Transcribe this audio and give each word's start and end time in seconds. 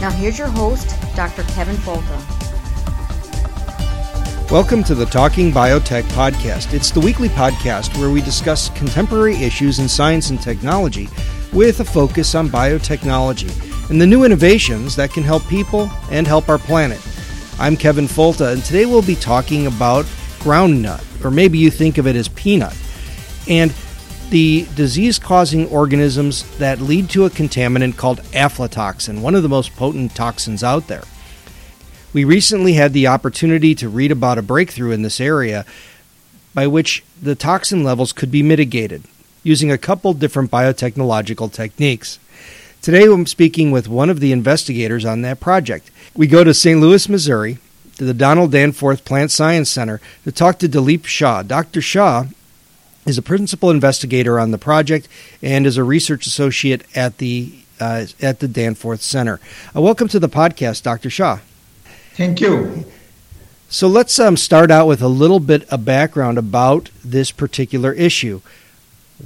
Now, 0.00 0.10
here's 0.10 0.38
your 0.38 0.46
host, 0.46 0.94
Dr. 1.16 1.42
Kevin 1.54 1.74
Folta. 1.74 2.16
Welcome 4.48 4.84
to 4.84 4.94
the 4.94 5.04
Talking 5.04 5.50
Biotech 5.50 6.04
podcast. 6.12 6.72
It's 6.72 6.92
the 6.92 7.00
weekly 7.00 7.28
podcast 7.28 7.98
where 7.98 8.08
we 8.08 8.22
discuss 8.22 8.70
contemporary 8.70 9.34
issues 9.34 9.80
in 9.80 9.88
science 9.88 10.30
and 10.30 10.40
technology 10.40 11.08
with 11.52 11.80
a 11.80 11.84
focus 11.84 12.36
on 12.36 12.48
biotechnology 12.48 13.90
and 13.90 14.00
the 14.00 14.06
new 14.06 14.22
innovations 14.22 14.94
that 14.94 15.10
can 15.10 15.24
help 15.24 15.44
people 15.48 15.90
and 16.12 16.28
help 16.28 16.48
our 16.48 16.58
planet. 16.58 17.04
I'm 17.58 17.76
Kevin 17.76 18.06
Folta, 18.06 18.52
and 18.52 18.62
today 18.62 18.86
we'll 18.86 19.02
be 19.02 19.16
talking 19.16 19.66
about 19.66 20.04
groundnut, 20.38 21.24
or 21.24 21.32
maybe 21.32 21.58
you 21.58 21.72
think 21.72 21.98
of 21.98 22.06
it 22.06 22.14
as 22.14 22.28
peanut, 22.28 22.76
and 23.48 23.74
the 24.30 24.66
disease 24.74 25.18
causing 25.18 25.68
organisms 25.68 26.58
that 26.58 26.80
lead 26.80 27.08
to 27.10 27.24
a 27.24 27.30
contaminant 27.30 27.96
called 27.96 28.20
aflatoxin, 28.32 29.20
one 29.20 29.34
of 29.34 29.42
the 29.42 29.48
most 29.48 29.74
potent 29.76 30.14
toxins 30.14 30.62
out 30.62 30.86
there. 30.86 31.04
We 32.12 32.24
recently 32.24 32.74
had 32.74 32.92
the 32.92 33.06
opportunity 33.06 33.74
to 33.76 33.88
read 33.88 34.12
about 34.12 34.38
a 34.38 34.42
breakthrough 34.42 34.92
in 34.92 35.02
this 35.02 35.20
area 35.20 35.64
by 36.54 36.66
which 36.66 37.04
the 37.20 37.34
toxin 37.34 37.84
levels 37.84 38.12
could 38.12 38.30
be 38.30 38.42
mitigated 38.42 39.04
using 39.42 39.70
a 39.70 39.78
couple 39.78 40.12
different 40.14 40.50
biotechnological 40.50 41.52
techniques. 41.52 42.18
Today 42.82 43.04
I'm 43.04 43.26
speaking 43.26 43.70
with 43.70 43.88
one 43.88 44.10
of 44.10 44.20
the 44.20 44.32
investigators 44.32 45.04
on 45.04 45.22
that 45.22 45.40
project. 45.40 45.90
We 46.14 46.26
go 46.26 46.44
to 46.44 46.54
St. 46.54 46.80
Louis, 46.80 47.08
Missouri, 47.08 47.58
to 47.96 48.04
the 48.04 48.14
Donald 48.14 48.52
Danforth 48.52 49.04
Plant 49.04 49.30
Science 49.30 49.70
Center 49.70 50.00
to 50.24 50.32
talk 50.32 50.58
to 50.60 50.68
Dilip 50.68 51.04
Shah. 51.04 51.42
Dr. 51.42 51.80
Shah 51.80 52.26
is 53.08 53.16
a 53.16 53.22
principal 53.22 53.70
investigator 53.70 54.38
on 54.38 54.50
the 54.50 54.58
project 54.58 55.08
and 55.42 55.66
is 55.66 55.78
a 55.78 55.82
research 55.82 56.26
associate 56.26 56.84
at 56.94 57.18
the 57.18 57.54
uh, 57.80 58.06
at 58.20 58.40
the 58.40 58.48
Danforth 58.48 59.00
Center. 59.00 59.40
Uh, 59.74 59.80
welcome 59.80 60.08
to 60.08 60.18
the 60.18 60.28
podcast, 60.28 60.82
Dr. 60.82 61.08
Shah. 61.08 61.38
Thank 62.14 62.40
you. 62.40 62.84
So 63.70 63.86
let's 63.86 64.18
um, 64.18 64.36
start 64.36 64.70
out 64.70 64.86
with 64.86 65.00
a 65.00 65.08
little 65.08 65.40
bit 65.40 65.68
of 65.70 65.84
background 65.84 66.36
about 66.38 66.90
this 67.04 67.30
particular 67.30 67.92
issue. 67.92 68.40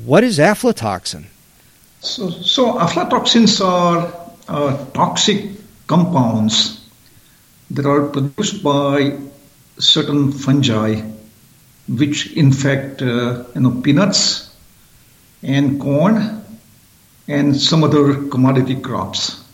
What 0.04 0.22
is 0.22 0.38
aflatoxin? 0.38 1.25
So, 2.00 2.31
so 2.31 2.75
aflatoxins 2.75 3.65
are 3.65 4.12
uh, 4.48 4.84
toxic 4.92 5.50
compounds 5.87 6.84
that 7.71 7.87
are 7.87 8.09
produced 8.09 8.62
by 8.62 9.19
certain 9.78 10.32
fungi, 10.32 11.00
which 11.98 12.32
infect 12.32 13.03
uh, 13.03 13.44
you 13.54 13.60
know 13.60 13.80
peanuts 13.82 14.54
and 15.42 15.80
corn 15.80 16.44
and 17.28 17.56
some 17.56 17.84
other 17.84 18.28
commodity 18.28 18.76
crops. 18.80 19.44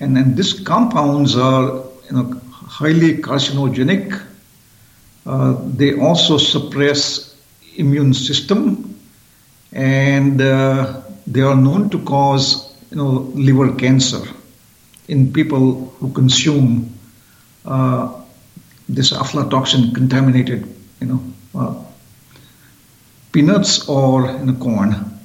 And 0.00 0.16
then 0.16 0.34
these 0.34 0.52
compounds 0.52 1.36
are 1.36 1.84
you 2.06 2.12
know 2.12 2.40
highly 2.52 3.18
carcinogenic. 3.18 4.22
Uh, 5.26 5.56
they 5.76 5.94
also 5.98 6.38
suppress 6.38 7.36
immune 7.76 8.14
system 8.14 8.94
and 9.72 10.40
uh, 10.40 11.02
they 11.26 11.40
are 11.40 11.56
known 11.56 11.90
to 11.90 11.98
cause 12.04 12.74
you 12.90 12.96
know 12.96 13.30
liver 13.34 13.74
cancer 13.74 14.22
in 15.08 15.32
people 15.32 15.86
who 15.98 16.12
consume 16.12 16.92
uh, 17.64 18.20
this 18.88 19.12
aflatoxin 19.12 19.94
contaminated 19.94 20.66
you 21.00 21.06
know 21.06 21.20
uh, 21.54 21.84
peanuts 23.32 23.88
or 23.88 24.26
you 24.26 24.38
know, 24.38 24.54
corn. 24.54 25.18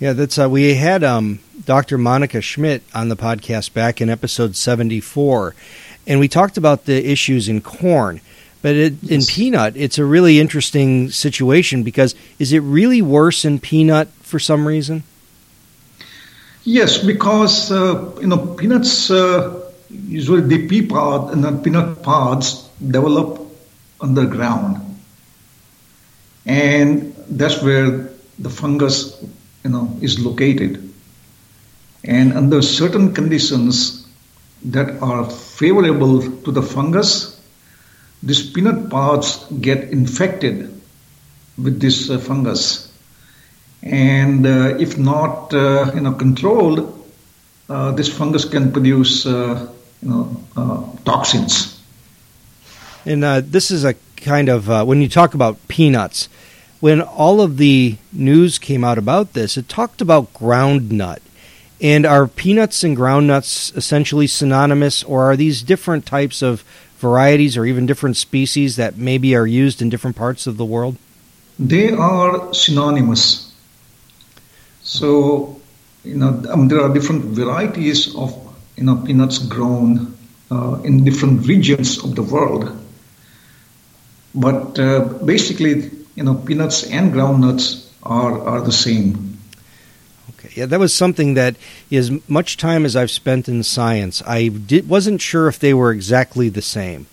Yeah, 0.00 0.12
that's 0.12 0.38
uh, 0.38 0.48
we 0.48 0.74
had 0.74 1.04
um, 1.04 1.38
Dr. 1.64 1.98
Monica 1.98 2.40
Schmidt 2.40 2.82
on 2.94 3.08
the 3.08 3.16
podcast 3.16 3.72
back 3.72 4.00
in 4.00 4.10
episode 4.10 4.56
seventy 4.56 5.00
four, 5.00 5.54
and 6.06 6.18
we 6.18 6.28
talked 6.28 6.56
about 6.56 6.86
the 6.86 7.10
issues 7.10 7.48
in 7.48 7.60
corn. 7.60 8.20
But 8.62 8.76
it, 8.76 8.94
yes. 9.02 9.10
in 9.10 9.34
peanut, 9.34 9.76
it's 9.76 9.98
a 9.98 10.04
really 10.04 10.38
interesting 10.38 11.10
situation 11.10 11.82
because 11.82 12.14
is 12.38 12.52
it 12.52 12.60
really 12.60 13.02
worse 13.02 13.44
in 13.44 13.58
peanut 13.58 14.08
for 14.22 14.38
some 14.38 14.66
reason? 14.66 15.02
Yes, 16.64 16.98
because 16.98 17.72
uh, 17.72 18.12
you 18.20 18.28
know 18.28 18.38
peanuts 18.38 19.10
uh, 19.10 19.60
usually 19.90 20.42
the 20.42 20.68
pea 20.68 20.86
pod 20.86 21.32
and 21.32 21.42
the 21.42 21.52
peanut 21.58 22.02
pods 22.02 22.68
develop 22.78 23.40
underground, 24.00 24.91
and 26.46 27.14
that's 27.28 27.62
where 27.62 28.10
the 28.38 28.50
fungus 28.50 29.22
you 29.64 29.70
know 29.70 29.96
is 30.00 30.18
located. 30.18 30.90
And 32.04 32.32
under 32.32 32.62
certain 32.62 33.14
conditions 33.14 34.06
that 34.64 35.00
are 35.02 35.28
favorable 35.30 36.20
to 36.42 36.50
the 36.50 36.62
fungus, 36.62 37.40
these 38.22 38.50
peanut 38.50 38.90
pods 38.90 39.44
get 39.60 39.90
infected 39.90 40.80
with 41.58 41.80
this 41.80 42.10
uh, 42.10 42.18
fungus. 42.18 42.92
And 43.82 44.46
uh, 44.46 44.76
if 44.78 44.96
not 44.98 45.52
uh, 45.52 45.90
you 45.94 46.00
know, 46.00 46.12
controlled, 46.12 46.98
uh, 47.68 47.92
this 47.92 48.08
fungus 48.08 48.44
can 48.44 48.72
produce 48.72 49.26
uh, 49.26 49.72
you 50.02 50.08
know, 50.08 50.36
uh, 50.56 50.84
toxins. 51.04 51.81
And 53.04 53.22
this 53.22 53.70
is 53.70 53.84
a 53.84 53.94
kind 54.16 54.48
of, 54.48 54.68
when 54.86 55.02
you 55.02 55.08
talk 55.08 55.34
about 55.34 55.56
peanuts, 55.68 56.28
when 56.80 57.00
all 57.00 57.40
of 57.40 57.58
the 57.58 57.96
news 58.12 58.58
came 58.58 58.82
out 58.82 58.98
about 58.98 59.34
this, 59.34 59.56
it 59.56 59.68
talked 59.68 60.00
about 60.00 60.34
groundnut. 60.34 61.20
And 61.80 62.06
are 62.06 62.28
peanuts 62.28 62.84
and 62.84 62.96
groundnuts 62.96 63.76
essentially 63.76 64.26
synonymous, 64.28 65.02
or 65.02 65.30
are 65.30 65.36
these 65.36 65.62
different 65.62 66.06
types 66.06 66.42
of 66.42 66.64
varieties 66.98 67.56
or 67.56 67.66
even 67.66 67.86
different 67.86 68.16
species 68.16 68.76
that 68.76 68.96
maybe 68.96 69.34
are 69.34 69.46
used 69.46 69.82
in 69.82 69.90
different 69.90 70.16
parts 70.16 70.46
of 70.46 70.56
the 70.56 70.64
world? 70.64 70.96
They 71.58 71.90
are 71.90 72.54
synonymous. 72.54 73.52
So, 74.82 75.60
you 76.04 76.16
know, 76.16 76.42
um, 76.50 76.68
there 76.68 76.80
are 76.80 76.92
different 76.92 77.24
varieties 77.26 78.14
of 78.14 78.30
you 78.76 78.84
know 78.84 78.96
peanuts 78.96 79.38
grown 79.38 80.16
uh, 80.50 80.80
in 80.82 81.04
different 81.04 81.46
regions 81.46 82.02
of 82.02 82.14
the 82.14 82.22
world. 82.22 82.78
But 84.34 84.78
uh, 84.78 85.00
basically, 85.24 85.90
you 86.14 86.24
know, 86.24 86.34
peanuts 86.34 86.84
and 86.84 87.12
groundnuts 87.12 87.88
are 88.02 88.40
are 88.46 88.60
the 88.62 88.72
same. 88.72 89.38
Okay, 90.30 90.50
Yeah, 90.54 90.66
that 90.66 90.80
was 90.80 90.92
something 90.94 91.34
that, 91.34 91.56
as 91.90 92.10
much 92.28 92.56
time 92.56 92.84
as 92.84 92.96
I've 92.96 93.10
spent 93.10 93.48
in 93.48 93.62
science, 93.62 94.22
I 94.26 94.48
did, 94.48 94.88
wasn't 94.88 95.20
sure 95.20 95.48
if 95.48 95.58
they 95.58 95.74
were 95.74 95.92
exactly 95.92 96.48
the 96.48 96.62
same. 96.62 97.06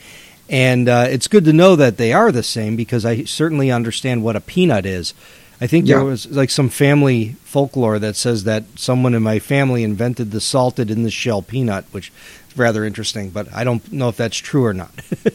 And 0.49 0.89
uh, 0.89 1.05
it's 1.09 1.27
good 1.27 1.45
to 1.45 1.53
know 1.53 1.75
that 1.75 1.97
they 1.97 2.11
are 2.13 2.31
the 2.31 2.41
same 2.43 2.75
because 2.75 3.05
I 3.05 3.23
certainly 3.25 3.69
understand 3.69 4.23
what 4.23 4.35
a 4.35 4.41
peanut 4.41 4.85
is. 4.85 5.13
I 5.61 5.67
think 5.67 5.85
Yeah. 5.87 5.97
there 5.97 6.05
was 6.05 6.25
like 6.31 6.49
some 6.49 6.69
family 6.69 7.35
folklore 7.43 7.99
that 7.99 8.15
says 8.15 8.45
that 8.45 8.63
someone 8.75 9.13
in 9.13 9.21
my 9.21 9.39
family 9.39 9.83
invented 9.83 10.31
the 10.31 10.39
salted 10.41 10.89
in 10.89 11.03
the 11.03 11.11
shell 11.11 11.41
peanut, 11.41 11.85
which 11.91 12.11
rather 12.55 12.85
interesting, 12.85 13.29
but 13.29 13.53
I 13.53 13.63
don't 13.63 13.91
know 13.91 14.09
if 14.09 14.17
that's 14.17 14.37
true 14.37 14.65
or 14.65 14.73
not. 14.73 14.91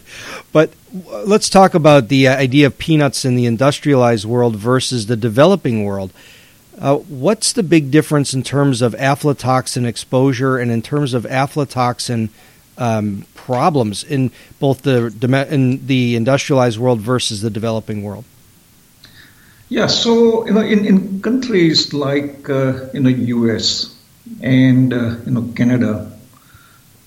but 0.53 0.73
uh, 1.11 1.23
let's 1.25 1.49
talk 1.49 1.75
about 1.75 2.09
the 2.09 2.29
uh, 2.29 2.37
idea 2.37 2.67
of 2.67 2.79
peanuts 2.79 3.25
in 3.25 3.37
the 3.37 3.47
industrialized 3.47 4.25
world 4.25 4.57
versus 4.57 5.07
the 5.07 5.17
developing 5.17 5.85
world. 5.85 6.13
Uh, 6.79 6.97
what's 6.97 7.53
the 7.53 7.63
big 7.63 7.91
difference 7.91 8.35
in 8.35 8.43
terms 8.43 8.83
of 8.83 8.95
aflatoxin 8.95 9.87
exposure 9.87 10.59
and 10.59 10.71
in 10.71 10.83
terms 10.83 11.15
of 11.15 11.25
aflatoxin 11.25 12.29
um, 12.79 13.25
problems 13.35 14.03
in 14.03 14.31
both 14.59 14.83
the 14.83 15.15
in 15.51 15.87
the 15.87 16.17
industrialized 16.17 16.79
world 16.79 17.01
versus 17.01 17.43
the 17.43 17.51
developing 17.51 18.03
world? 18.03 18.25
Yeah, 19.69 19.87
so 19.87 20.47
you 20.47 20.53
know, 20.53 20.61
in, 20.61 20.85
in 20.85 21.21
countries 21.23 21.93
like 21.95 22.49
uh, 22.51 22.89
you 22.93 23.01
know 23.01 23.09
U.S. 23.09 23.95
and 24.43 24.93
uh, 24.93 25.17
you 25.25 25.33
know 25.33 25.51
Canada, 25.57 26.13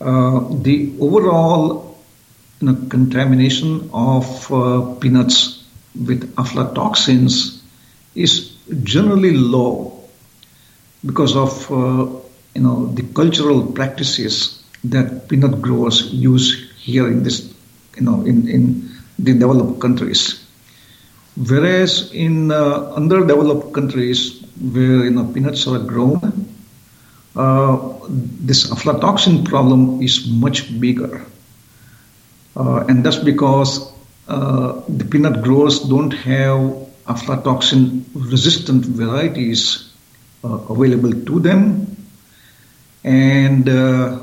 uh, 0.01 0.39
the 0.61 0.93
overall 0.99 1.97
you 2.59 2.67
know 2.67 2.75
contamination 2.89 3.89
of 3.93 4.51
uh, 4.51 4.93
peanuts 4.99 5.63
with 5.95 6.33
aflatoxins 6.35 7.61
is 8.15 8.55
generally 8.83 9.35
low 9.35 10.03
because 11.05 11.35
of 11.35 11.71
uh, 11.71 12.05
you 12.55 12.61
know 12.61 12.87
the 12.93 13.03
cultural 13.13 13.71
practices 13.71 14.63
that 14.83 15.27
peanut 15.29 15.61
growers 15.61 16.11
use 16.13 16.71
here 16.79 17.07
in 17.07 17.23
this 17.23 17.53
you 17.95 18.03
know 18.03 18.21
in, 18.25 18.47
in 18.47 18.89
the 19.19 19.33
developed 19.33 19.79
countries. 19.79 20.43
Whereas 21.35 22.11
in 22.13 22.51
uh, 22.51 22.93
underdeveloped 22.95 23.73
countries 23.73 24.41
where 24.59 25.05
you 25.05 25.11
know 25.11 25.25
peanuts 25.25 25.67
are 25.67 25.79
grown, 25.79 26.46
this 27.37 28.69
aflatoxin 28.69 29.45
problem 29.45 30.01
is 30.01 30.27
much 30.27 30.79
bigger, 30.79 31.25
uh, 32.55 32.85
and 32.87 33.05
that's 33.05 33.17
because 33.17 33.91
uh, 34.27 34.81
the 34.87 35.05
peanut 35.05 35.43
growers 35.43 35.79
don't 35.79 36.11
have 36.11 36.59
aflatoxin 37.05 38.03
resistant 38.15 38.85
varieties 38.85 39.93
uh, 40.43 40.57
available 40.69 41.11
to 41.11 41.39
them, 41.39 41.95
and 43.03 43.69
uh, 43.69 44.19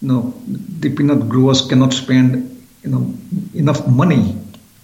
you 0.00 0.08
know 0.08 0.34
the 0.46 0.90
peanut 0.90 1.28
growers 1.28 1.62
cannot 1.62 1.92
spend 1.92 2.50
you 2.82 2.90
know 2.90 3.14
enough 3.54 3.86
money 3.86 4.36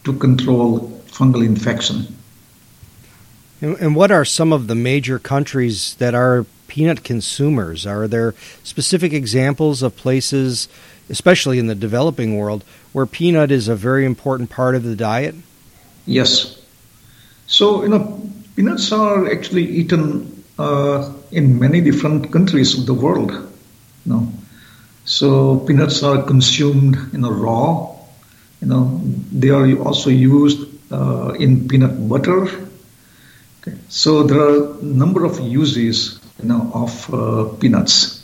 to 0.04 0.12
control 0.12 1.02
fungal 1.06 1.44
infection. 1.44 2.06
And 3.60 3.94
what 3.94 4.10
are 4.10 4.24
some 4.24 4.54
of 4.54 4.68
the 4.68 4.74
major 4.74 5.18
countries 5.18 5.94
that 5.98 6.14
are 6.14 6.46
peanut 6.70 7.02
consumers? 7.02 7.84
Are 7.84 8.06
there 8.06 8.32
specific 8.62 9.12
examples 9.12 9.82
of 9.82 9.96
places, 9.96 10.68
especially 11.10 11.58
in 11.58 11.66
the 11.66 11.74
developing 11.74 12.38
world, 12.38 12.62
where 12.92 13.06
peanut 13.06 13.50
is 13.50 13.66
a 13.66 13.74
very 13.74 14.06
important 14.06 14.50
part 14.50 14.76
of 14.76 14.84
the 14.84 14.94
diet? 14.94 15.34
Yes. 16.06 16.62
So, 17.48 17.82
you 17.82 17.88
know, 17.88 18.22
peanuts 18.54 18.92
are 18.92 19.28
actually 19.30 19.66
eaten 19.66 20.44
uh, 20.58 21.12
in 21.32 21.58
many 21.58 21.80
different 21.80 22.30
countries 22.30 22.78
of 22.78 22.86
the 22.86 22.94
world. 22.94 23.32
You 23.32 24.12
know. 24.12 24.32
So, 25.04 25.58
peanuts 25.66 26.04
are 26.04 26.22
consumed, 26.22 26.96
you 27.12 27.18
know, 27.18 27.32
raw. 27.32 27.96
You 28.60 28.68
know, 28.68 29.00
they 29.32 29.50
are 29.50 29.66
also 29.82 30.10
used 30.10 30.68
uh, 30.92 31.34
in 31.40 31.66
peanut 31.66 32.08
butter. 32.08 32.46
Okay. 33.60 33.76
So, 33.88 34.22
there 34.22 34.38
are 34.38 34.78
a 34.78 34.84
number 34.84 35.24
of 35.24 35.40
uses, 35.40 36.19
you 36.42 36.48
know, 36.48 36.70
of 36.74 37.12
uh, 37.14 37.44
peanuts. 37.58 38.18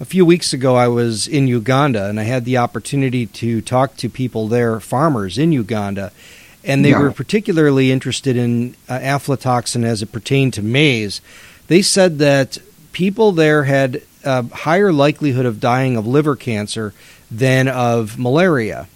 A 0.00 0.04
few 0.04 0.24
weeks 0.24 0.52
ago, 0.54 0.76
I 0.76 0.88
was 0.88 1.28
in 1.28 1.46
Uganda 1.46 2.06
and 2.06 2.18
I 2.18 2.22
had 2.22 2.44
the 2.46 2.56
opportunity 2.56 3.26
to 3.26 3.60
talk 3.60 3.96
to 3.98 4.08
people 4.08 4.48
there, 4.48 4.80
farmers 4.80 5.36
in 5.36 5.52
Uganda, 5.52 6.10
and 6.64 6.82
they 6.84 6.90
Yeah. 6.90 7.00
were 7.00 7.10
particularly 7.12 7.92
interested 7.92 8.36
in 8.36 8.74
uh, 8.88 8.98
aflatoxin 8.98 9.84
as 9.84 10.00
it 10.00 10.10
pertained 10.10 10.54
to 10.54 10.62
maize. 10.62 11.20
They 11.68 11.82
said 11.82 12.18
that 12.18 12.58
people 12.92 13.32
there 13.32 13.64
had 13.64 14.00
a 14.24 14.42
higher 14.44 14.92
likelihood 14.92 15.46
of 15.46 15.60
dying 15.60 15.96
of 15.96 16.06
liver 16.06 16.34
cancer 16.36 16.92
than 17.30 17.68
of 17.68 18.18
malaria, 18.18 18.88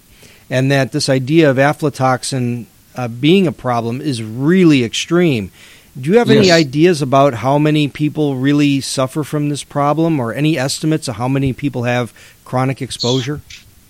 and 0.49 0.71
that 0.71 0.91
this 0.91 1.07
idea 1.07 1.49
of 1.49 1.57
aflatoxin 1.57 2.65
uh, 2.95 3.07
being 3.07 3.45
a 3.45 3.51
problem 3.51 4.01
is 4.01 4.23
really 4.23 4.83
extreme. 4.83 5.51
Do 5.99 6.11
you 6.11 6.17
have 6.17 6.29
any 6.29 6.51
ideas 6.51 7.01
about 7.01 7.35
how 7.35 7.57
many 7.57 7.87
people 7.87 8.35
really 8.35 8.81
suffer 8.81 9.23
from 9.23 9.47
this 9.47 9.63
problem, 9.63 10.19
or 10.19 10.33
any 10.33 10.57
estimates 10.57 11.07
of 11.07 11.15
how 11.15 11.29
many 11.29 11.53
people 11.53 11.83
have 11.83 12.13
chronic 12.43 12.81
exposure? 12.81 13.41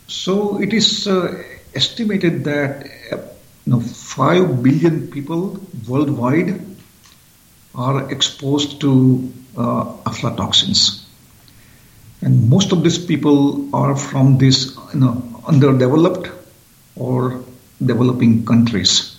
So 0.07 0.61
it 0.61 0.71
is 0.71 1.07
uh, 1.07 1.41
estimated 1.73 2.43
that 2.43 2.85
uh, 3.11 3.17
you 3.65 3.73
know, 3.73 3.79
5 3.79 4.61
billion 4.61 5.07
people 5.07 5.59
worldwide 5.87 6.61
are 7.73 8.11
exposed 8.11 8.79
to 8.81 9.33
uh, 9.57 9.85
aflatoxins. 10.05 11.03
And 12.21 12.49
most 12.49 12.71
of 12.71 12.83
these 12.83 12.99
people 13.03 13.75
are 13.75 13.95
from 13.95 14.37
these 14.37 14.77
you 14.93 14.99
know, 14.99 15.41
underdeveloped 15.47 16.29
or 16.95 17.43
developing 17.83 18.45
countries. 18.45 19.14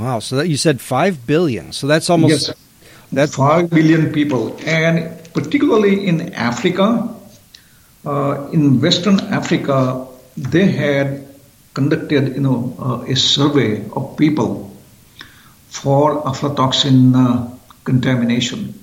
Wow! 0.00 0.20
So 0.20 0.36
that 0.36 0.48
you 0.48 0.56
said 0.56 0.80
five 0.80 1.26
billion. 1.26 1.72
So 1.72 1.86
that's 1.86 2.08
almost 2.08 2.48
yes, 2.48 2.56
that's 3.12 3.36
5 3.36 3.70
billion 3.70 4.12
people. 4.12 4.56
And 4.64 5.12
particularly 5.34 6.06
in 6.06 6.32
Africa, 6.32 7.14
uh, 8.06 8.48
in 8.52 8.80
Western 8.80 9.20
Africa, 9.20 10.06
they 10.36 10.66
had 10.66 11.28
conducted, 11.74 12.34
you 12.34 12.40
know, 12.40 12.74
uh, 12.78 13.02
a 13.02 13.14
survey 13.14 13.84
of 13.92 14.16
people 14.16 14.74
for 15.68 16.22
aflatoxin 16.22 17.14
uh, 17.14 17.56
contamination, 17.84 18.74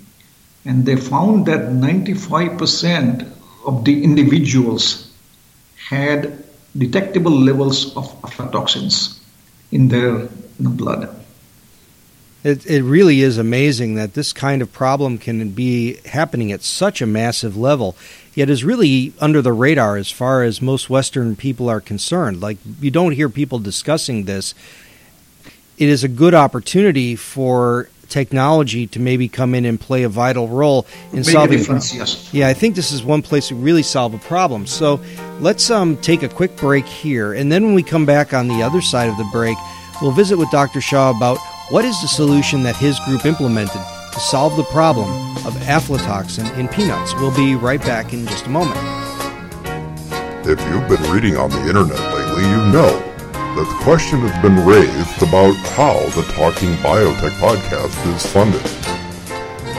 and 0.66 0.86
they 0.86 0.96
found 0.96 1.46
that 1.48 1.72
95% 1.72 3.28
of 3.66 3.86
the 3.86 4.04
individuals 4.04 5.12
had 5.90 6.44
detectable 6.78 7.32
levels 7.32 7.96
of 7.98 8.06
aflatoxins 8.22 9.20
in 9.72 9.88
their 9.88 10.30
know, 10.60 10.72
blood. 10.72 11.24
It, 12.44 12.66
it 12.66 12.84
really 12.84 13.22
is 13.22 13.38
amazing 13.38 13.96
that 13.96 14.14
this 14.14 14.32
kind 14.32 14.62
of 14.62 14.72
problem 14.72 15.18
can 15.18 15.50
be 15.50 15.98
happening 16.06 16.52
at 16.52 16.64
such 16.64 17.02
a 17.02 17.06
massive 17.06 17.58
level, 17.58 17.96
yet 18.36 18.50
is 18.50 18.64
really 18.64 19.12
under 19.20 19.42
the 19.42 19.52
radar 19.52 19.98
as 19.98 20.12
far 20.12 20.44
as 20.44 20.62
most 20.62 20.90
Western 20.90 21.36
people 21.36 21.68
are 21.68 21.82
concerned. 21.82 22.40
Like, 22.40 22.58
you 22.80 22.92
don't 22.92 23.14
hear 23.14 23.28
people 23.28 23.60
discussing 23.60 24.26
this. 24.26 24.54
It 25.78 25.90
is 25.90 26.04
a 26.04 26.08
good 26.08 26.34
opportunity 26.34 27.16
for 27.16 27.90
technology 28.08 28.88
to 28.88 29.00
maybe 29.00 29.28
come 29.28 29.54
in 29.54 29.66
and 29.66 29.80
play 29.80 30.04
a 30.04 30.10
vital 30.10 30.48
role 30.48 30.86
in 31.12 31.18
Make 31.18 31.26
solving 31.26 31.58
difference, 31.58 31.94
yes. 31.94 32.34
yeah, 32.34 32.48
I 32.48 32.54
think 32.54 32.76
this 32.76 32.92
is 32.92 33.04
one 33.04 33.22
place 33.22 33.50
to 33.50 33.56
really 33.56 33.84
solve 33.84 34.14
a 34.14 34.20
problem. 34.20 34.66
So 34.66 35.02
let's 35.42 35.70
um, 35.70 35.98
take 35.98 36.24
a 36.24 36.30
quick 36.30 36.56
break 36.56 36.86
here, 36.86 37.34
and 37.34 37.52
then 37.52 37.66
when 37.66 37.74
we 37.74 37.84
come 37.84 38.06
back 38.06 38.34
on 38.34 38.48
the 38.48 38.64
other 38.64 38.82
side 38.82 39.10
of 39.10 39.18
the 39.18 39.28
break, 39.34 39.58
we'll 40.02 40.12
visit 40.12 40.38
with 40.38 40.50
Dr. 40.52 40.82
Shaw 40.82 41.16
about 41.16 41.38
what 41.70 41.86
is 41.86 42.00
the 42.02 42.08
solution 42.08 42.64
that 42.64 42.76
his 42.76 43.00
group 43.02 43.26
implemented 43.26 43.82
to 44.14 44.20
solve 44.20 44.56
the 44.56 44.64
problem 44.66 45.10
of 45.46 45.54
aflatoxin 45.66 46.56
in 46.58 46.68
peanuts. 46.68 47.14
We'll 47.16 47.36
be 47.36 47.56
right 47.56 47.82
back 47.82 48.14
in 48.14 48.26
just 48.28 48.46
a 48.46 48.50
moment. 48.50 48.80
If 50.48 50.60
you've 50.70 50.88
been 50.88 51.12
reading 51.12 51.36
on 51.36 51.50
the 51.50 51.68
internet 51.68 52.00
lately, 52.14 52.44
you 52.44 52.58
know 52.72 52.94
that 53.58 53.68
the 53.68 53.84
question 53.84 54.20
has 54.22 54.42
been 54.42 54.66
raised 54.66 55.22
about 55.22 55.56
how 55.76 56.00
the 56.16 56.24
Talking 56.34 56.74
Biotech 56.78 57.36
podcast 57.42 58.16
is 58.16 58.26
funded. 58.32 58.62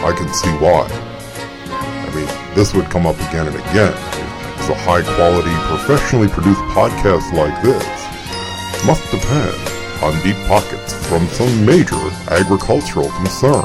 I 0.05 0.13
can 0.13 0.33
see 0.35 0.51
why. 0.59 0.87
I 1.71 2.15
mean, 2.15 2.55
this 2.55 2.75
would 2.75 2.91
come 2.91 3.07
up 3.07 3.17
again 3.31 3.47
and 3.47 3.57
again. 3.57 3.95
a 4.69 4.75
high 4.85 5.01
quality, 5.01 5.55
professionally 5.73 6.29
produced 6.29 6.61
podcast 6.77 7.33
like 7.33 7.63
this 7.63 8.85
must 8.85 9.11
depend 9.11 9.78
on 10.03 10.21
deep 10.23 10.37
pockets 10.47 10.95
from 11.09 11.27
some 11.29 11.67
major 11.67 11.99
agricultural 12.31 13.11
concern. 13.11 13.65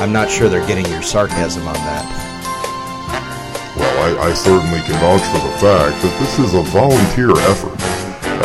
I'm 0.00 0.12
not 0.12 0.30
sure 0.30 0.48
they're 0.48 0.66
getting 0.66 0.86
your 0.86 1.02
sarcasm 1.02 1.66
on 1.66 1.74
that. 1.74 2.04
Well, 3.76 4.18
I, 4.20 4.28
I 4.28 4.34
certainly 4.34 4.80
can 4.80 4.94
vouch 5.00 5.22
for 5.22 5.46
the 5.46 5.56
fact 5.58 6.02
that 6.02 6.16
this 6.20 6.38
is 6.38 6.54
a 6.54 6.62
volunteer 6.70 7.30
effort. 7.48 7.80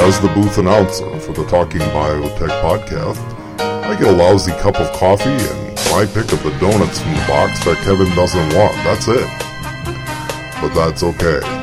As 0.01 0.19
the 0.21 0.29
booth 0.29 0.57
announcer 0.57 1.19
for 1.19 1.33
the 1.33 1.45
Talking 1.45 1.81
Biotech 1.81 2.61
podcast, 2.61 3.19
I 3.59 3.95
get 3.99 4.07
a 4.07 4.11
lousy 4.11 4.53
cup 4.53 4.79
of 4.79 4.91
coffee 4.93 5.29
and 5.29 5.75
my 5.91 6.05
pick 6.05 6.31
of 6.31 6.41
the 6.43 6.57
donuts 6.61 7.01
from 7.01 7.11
the 7.11 7.25
box 7.27 7.63
that 7.65 7.77
Kevin 7.83 8.09
doesn't 8.15 8.55
want. 8.55 8.73
That's 8.85 9.09
it. 9.09 9.27
But 10.61 10.73
that's 10.73 11.03
okay. 11.03 11.60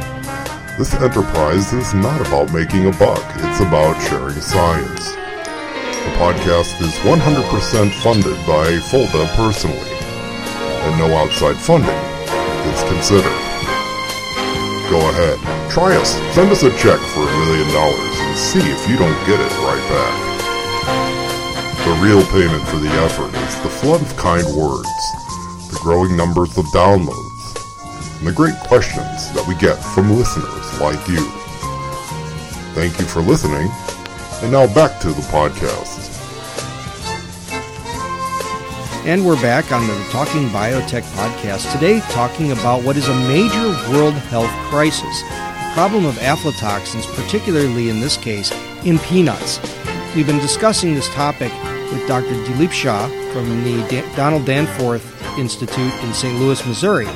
This 0.79 0.95
enterprise 0.95 1.73
is 1.73 1.93
not 1.93 2.21
about 2.21 2.55
making 2.55 2.87
a 2.87 2.93
buck, 2.93 3.19
it's 3.35 3.59
about 3.59 3.99
sharing 3.99 4.39
science. 4.39 5.11
The 5.11 6.15
podcast 6.23 6.79
is 6.79 6.95
100% 7.03 7.19
funded 7.99 8.39
by 8.47 8.79
Fulda 8.87 9.27
personally, 9.35 9.91
and 10.87 10.95
no 11.03 11.11
outside 11.19 11.57
funding 11.57 11.99
is 12.71 12.81
considered. 12.87 13.43
Go 14.87 15.03
ahead, 15.03 15.43
try 15.69 15.97
us, 15.97 16.15
send 16.33 16.53
us 16.53 16.63
a 16.63 16.71
check 16.79 17.01
for 17.11 17.27
a 17.27 17.39
million 17.43 17.67
dollars, 17.75 18.15
and 18.15 18.39
see 18.39 18.63
if 18.63 18.89
you 18.89 18.97
don't 18.97 19.27
get 19.27 19.41
it 19.43 19.51
right 19.67 19.83
back. 19.91 20.15
The 21.83 21.99
real 22.07 22.23
payment 22.31 22.63
for 22.69 22.77
the 22.77 22.95
effort 23.03 23.35
is 23.35 23.63
the 23.63 23.75
flood 23.83 24.01
of 24.01 24.17
kind 24.17 24.47
words, 24.55 24.95
the 25.75 25.81
growing 25.83 26.17
numbers 26.17 26.57
of 26.57 26.67
downloads, 26.67 27.28
and 28.19 28.27
the 28.27 28.33
great 28.33 28.57
questions 28.57 29.33
that 29.33 29.45
we 29.47 29.55
get 29.57 29.77
from 29.95 30.11
listeners 30.11 30.81
like 30.81 31.07
you. 31.09 31.25
Thank 32.75 32.99
you 32.99 33.07
for 33.07 33.21
listening, 33.21 33.71
and 34.43 34.53
now 34.53 34.73
back 34.75 35.01
to 35.01 35.09
the 35.09 35.23
podcast. 35.23 36.07
And 39.07 39.25
we're 39.25 39.41
back 39.41 39.73
on 39.73 39.87
the 39.87 39.95
Talking 40.11 40.49
Biotech 40.49 41.03
podcast 41.15 41.73
today, 41.73 42.01
talking 42.11 42.53
about 42.53 42.83
what 42.83 42.97
is 42.97 43.09
a 43.09 43.15
major 43.27 43.69
world 43.91 44.15
health 44.15 44.51
crisis 44.71 45.23
the 45.23 45.75
problem 45.75 46.07
of 46.07 46.17
aflatoxins, 46.17 47.07
particularly 47.15 47.89
in 47.89 48.01
this 48.01 48.17
case, 48.17 48.51
in 48.85 48.99
peanuts. 48.99 49.61
We've 50.15 50.27
been 50.27 50.41
discussing 50.41 50.95
this 50.95 51.09
topic 51.15 51.53
with 51.93 52.07
Dr. 52.09 52.35
Dilip 52.45 52.73
Shah 52.73 53.07
from 53.33 53.63
the 53.63 54.13
Donald 54.17 54.45
Danforth 54.45 55.05
Institute 55.39 55.95
in 56.03 56.13
St. 56.13 56.39
Louis, 56.41 56.67
Missouri. 56.67 57.07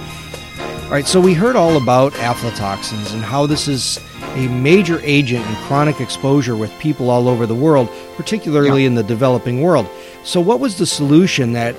All 0.93 0.97
right, 0.97 1.07
so 1.07 1.23
we 1.23 1.33
heard 1.33 1.57
all 1.57 1.79
about 1.79 2.13
aflatoxins 2.13 3.15
and 3.15 3.23
how 3.23 3.47
this 3.47 3.67
is 3.67 3.99
a 4.35 4.47
major 4.49 5.01
agent 5.03 5.43
in 5.47 5.55
chronic 5.65 6.03
exposure 6.03 6.55
with 6.55 6.71
people 6.81 7.09
all 7.09 7.29
over 7.29 7.47
the 7.47 7.55
world, 7.55 7.89
particularly 8.15 8.83
yeah. 8.83 8.89
in 8.89 8.95
the 8.95 9.03
developing 9.03 9.63
world. 9.63 9.89
So, 10.23 10.39
what 10.39 10.61
was 10.61 10.77
the 10.77 10.85
solution 10.85 11.55
that 11.55 11.75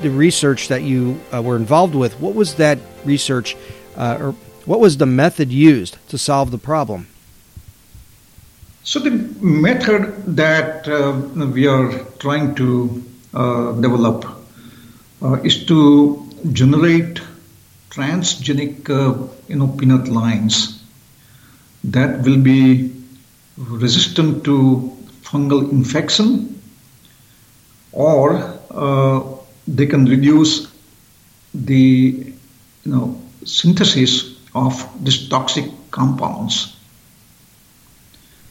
the 0.00 0.08
research 0.08 0.68
that 0.68 0.80
you 0.80 1.20
uh, 1.30 1.42
were 1.42 1.56
involved 1.56 1.94
with? 1.94 2.18
What 2.20 2.34
was 2.34 2.54
that 2.54 2.78
research, 3.04 3.54
uh, 3.98 4.16
or 4.18 4.32
what 4.64 4.80
was 4.80 4.96
the 4.96 5.04
method 5.04 5.52
used 5.52 5.98
to 6.08 6.16
solve 6.16 6.50
the 6.50 6.56
problem? 6.56 7.06
So, 8.82 8.98
the 8.98 9.10
method 9.44 10.36
that 10.36 10.88
uh, 10.88 11.12
we 11.48 11.66
are 11.66 12.02
trying 12.18 12.54
to 12.54 13.04
uh, 13.34 13.72
develop 13.72 14.24
uh, 15.20 15.34
is 15.42 15.66
to 15.66 16.26
generate 16.52 17.20
transgenic, 17.94 18.90
uh, 18.90 19.28
you 19.48 19.56
know, 19.56 19.68
peanut 19.68 20.08
lines 20.08 20.82
that 21.84 22.22
will 22.22 22.38
be 22.38 22.92
resistant 23.56 24.44
to 24.44 24.96
fungal 25.22 25.70
infection 25.70 26.60
or 27.92 28.58
uh, 28.70 29.22
they 29.68 29.86
can 29.86 30.04
reduce 30.06 30.72
the 31.54 32.34
you 32.84 32.92
know 32.92 33.20
synthesis 33.44 34.36
of 34.54 34.74
these 35.04 35.28
toxic 35.28 35.66
compounds. 35.90 36.76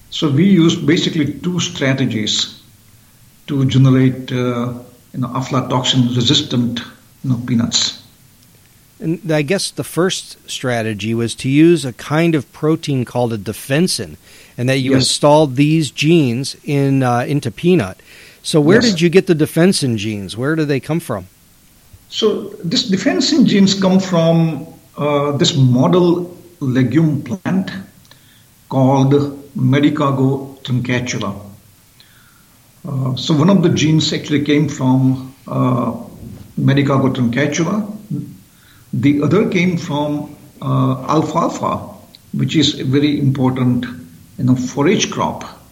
So 0.10 0.30
we 0.30 0.46
use 0.46 0.76
basically 0.76 1.40
two 1.40 1.60
strategies 1.60 2.62
to 3.48 3.66
generate 3.66 4.32
uh, 4.32 4.74
you 5.14 5.20
know 5.20 5.28
aflatoxin 5.30 6.16
resistant 6.16 6.80
you 7.24 7.30
know, 7.32 7.42
peanuts. 7.46 8.02
And 9.03 9.31
I 9.31 9.41
guess 9.41 9.69
the 9.69 9.83
first 9.83 10.50
strategy 10.50 11.13
was 11.13 11.36
to 11.36 11.50
use 11.50 11.83
a 11.83 11.91
kind 11.91 12.36
of 12.36 12.50
protein 12.53 13.03
called 13.03 13.33
a 13.33 13.38
defensin, 13.38 14.15
and 14.57 14.69
that 14.69 14.77
you 14.77 14.91
yes. 14.91 15.01
installed 15.01 15.57
these 15.57 15.91
genes 15.91 16.55
in 16.63 17.03
uh, 17.03 17.25
into 17.27 17.51
peanut. 17.51 17.98
So 18.43 18.62
where 18.62 18.81
yes. 18.81 18.91
did 18.91 19.01
you 19.01 19.10
get 19.10 19.27
the 19.27 19.36
defensin 19.36 19.98
genes? 19.98 20.38
Where 20.38 20.55
do 20.55 20.63
they 20.63 20.79
come 20.79 21.01
from? 21.01 21.27
So 22.07 22.50
this 22.63 22.89
defensin 22.89 23.45
genes 23.45 23.74
come 23.79 24.00
from 24.00 24.67
uh, 24.98 25.36
this 25.36 25.53
model 25.57 26.38
legume 26.62 27.24
plant 27.24 27.72
called 28.69 29.13
Medicago 29.57 30.57
truncatula. 30.63 31.41
Uh, 32.88 33.15
so 33.17 33.33
one 33.33 33.50
of 33.50 33.63
the 33.63 33.69
genes 33.69 34.13
actually 34.13 34.45
came 34.45 34.69
from 34.69 35.36
uh, 35.45 35.91
Medicago 36.57 37.13
truncatula. 37.13 37.93
The 38.94 39.22
other 39.24 39.50
came 39.50 39.78
from 39.78 40.36
uh, 40.62 41.06
alfalfa, 41.10 41.78
which 42.32 42.56
is 42.56 42.80
a 42.80 42.84
very 42.86 43.20
important 43.20 43.86
you 44.38 44.46
know, 44.46 44.56
forage 44.56 45.12
crop 45.12 45.64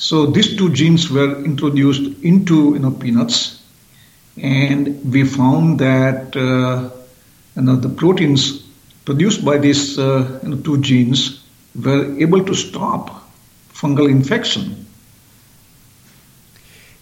so 0.00 0.24
these 0.24 0.56
two 0.56 0.72
genes 0.72 1.10
were 1.10 1.44
introduced 1.44 2.24
into 2.24 2.72
you 2.72 2.78
know 2.78 2.90
peanuts, 2.90 3.60
and 4.40 5.12
we 5.12 5.24
found 5.24 5.78
that 5.78 6.34
uh, 6.34 6.88
you 7.54 7.62
know 7.62 7.76
the 7.76 7.90
proteins 7.90 8.62
produced 9.04 9.44
by 9.44 9.58
these 9.58 9.98
uh, 9.98 10.40
you 10.42 10.48
know, 10.48 10.56
two 10.62 10.80
genes 10.80 11.44
were 11.74 12.18
able 12.18 12.42
to 12.42 12.54
stop 12.54 13.30
fungal 13.74 14.08
infection. 14.08 14.86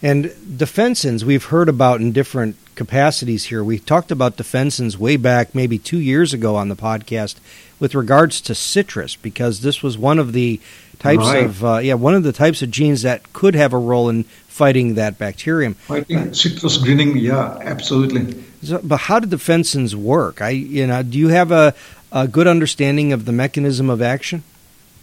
And 0.01 0.25
defensins 0.25 1.23
we've 1.23 1.45
heard 1.45 1.69
about 1.69 2.01
in 2.01 2.11
different 2.11 2.57
capacities 2.79 3.43
here. 3.47 3.61
We 3.61 3.77
talked 3.77 4.09
about 4.09 4.37
defensins 4.37 4.95
way 4.95 5.17
back, 5.17 5.53
maybe 5.53 5.77
two 5.77 5.99
years 5.99 6.33
ago 6.33 6.55
on 6.55 6.69
the 6.69 6.77
podcast, 6.77 7.35
with 7.77 7.93
regards 7.93 8.39
to 8.39 8.55
citrus, 8.55 9.17
because 9.17 9.59
this 9.59 9.83
was 9.83 9.97
one 9.97 10.17
of 10.17 10.31
the 10.31 10.61
types 10.97 11.25
right. 11.25 11.43
of 11.43 11.63
uh, 11.63 11.77
yeah 11.79 11.93
one 11.93 12.15
of 12.15 12.23
the 12.23 12.31
types 12.31 12.61
of 12.61 12.71
genes 12.71 13.01
that 13.01 13.33
could 13.33 13.53
have 13.53 13.73
a 13.73 13.77
role 13.77 14.07
in 14.07 14.23
fighting 14.47 14.95
that 14.95 15.17
bacterium. 15.17 15.73
Fighting 15.73 16.33
citrus 16.33 16.77
greening, 16.77 17.17
yeah, 17.17 17.57
absolutely. 17.61 18.43
So, 18.63 18.79
but 18.81 19.01
how 19.07 19.19
do 19.19 19.27
defensins 19.27 19.93
work? 19.93 20.41
I 20.41 20.51
you 20.51 20.87
know, 20.87 21.03
do 21.03 21.17
you 21.17 21.27
have 21.27 21.51
a, 21.51 21.73
a 22.13 22.29
good 22.29 22.47
understanding 22.47 23.11
of 23.11 23.25
the 23.25 23.33
mechanism 23.33 23.89
of 23.89 24.01
action? 24.01 24.43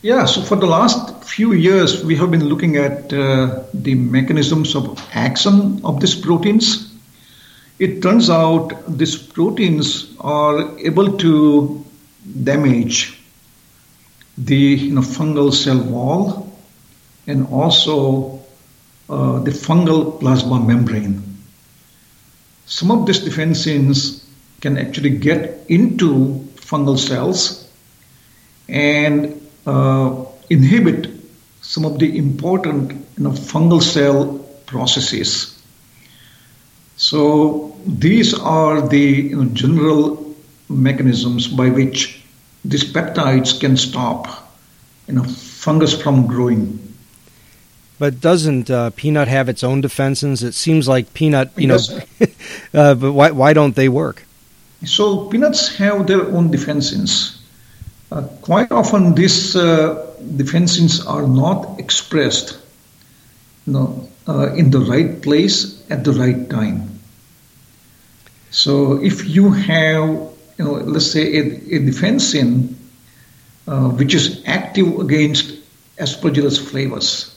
Yeah, 0.00 0.24
so 0.24 0.40
for 0.40 0.56
the 0.56 0.66
last 0.66 1.24
few 1.24 1.52
years, 1.52 2.02
we 2.02 2.16
have 2.16 2.30
been 2.30 2.44
looking 2.44 2.76
at 2.76 3.12
uh, 3.12 3.64
the 3.74 3.94
mechanisms 3.96 4.74
of 4.74 4.98
action 5.12 5.80
of 5.84 6.00
these 6.00 6.14
proteins. 6.14 6.85
It 7.78 8.02
turns 8.02 8.30
out 8.30 8.72
these 8.88 9.16
proteins 9.16 10.14
are 10.20 10.78
able 10.78 11.18
to 11.18 11.84
damage 12.42 13.20
the 14.38 14.56
you 14.56 14.94
know, 14.94 15.02
fungal 15.02 15.52
cell 15.52 15.82
wall 15.82 16.50
and 17.26 17.46
also 17.48 18.40
uh, 19.08 19.40
the 19.40 19.50
fungal 19.50 20.18
plasma 20.20 20.58
membrane. 20.58 21.22
Some 22.64 22.90
of 22.90 23.06
these 23.06 23.20
defensins 23.20 24.24
can 24.60 24.78
actually 24.78 25.10
get 25.10 25.64
into 25.68 26.48
fungal 26.56 26.98
cells 26.98 27.70
and 28.68 29.40
uh, 29.66 30.24
inhibit 30.48 31.10
some 31.60 31.84
of 31.84 31.98
the 31.98 32.16
important 32.16 32.92
you 33.18 33.24
know, 33.24 33.30
fungal 33.30 33.82
cell 33.82 34.38
processes. 34.66 35.55
So 36.96 37.76
these 37.86 38.34
are 38.34 38.86
the 38.86 38.98
you 38.98 39.36
know, 39.36 39.44
general 39.50 40.34
mechanisms 40.68 41.46
by 41.46 41.70
which 41.70 42.22
these 42.64 42.84
peptides 42.84 43.60
can 43.60 43.76
stop 43.76 44.52
you 45.06 45.14
know, 45.14 45.22
fungus 45.22 46.00
from 46.00 46.26
growing. 46.26 46.82
But 47.98 48.20
doesn't 48.20 48.70
uh, 48.70 48.90
peanut 48.90 49.28
have 49.28 49.48
its 49.48 49.62
own 49.62 49.82
defensins? 49.82 50.42
It 50.42 50.52
seems 50.52 50.88
like 50.88 51.14
peanut, 51.14 51.50
you 51.56 51.68
know, 51.68 51.78
uh, 52.74 52.94
but 52.94 53.12
why, 53.12 53.30
why 53.30 53.52
don't 53.52 53.74
they 53.74 53.88
work? 53.88 54.24
So 54.84 55.26
peanuts 55.26 55.76
have 55.76 56.06
their 56.06 56.26
own 56.26 56.50
defensins. 56.50 57.38
Uh, 58.12 58.22
quite 58.42 58.70
often, 58.70 59.14
these 59.14 59.56
uh, 59.56 60.12
defensins 60.20 61.06
are 61.06 61.26
not 61.26 61.80
expressed 61.80 62.58
you 63.66 63.72
know, 63.72 64.08
uh, 64.28 64.52
in 64.54 64.70
the 64.70 64.80
right 64.80 65.22
place 65.22 65.82
at 65.90 66.04
the 66.04 66.12
right 66.12 66.48
time. 66.50 66.98
So 68.50 69.02
if 69.02 69.28
you 69.28 69.50
have 69.50 70.36
you 70.58 70.64
know, 70.64 70.72
let's 70.72 71.10
say 71.10 71.36
a, 71.36 71.40
a 71.40 71.78
defensin 71.80 72.74
uh, 73.66 73.88
which 73.90 74.14
is 74.14 74.42
active 74.46 74.98
against 75.00 75.58
aspergillus 75.98 76.58
flavus, 76.58 77.34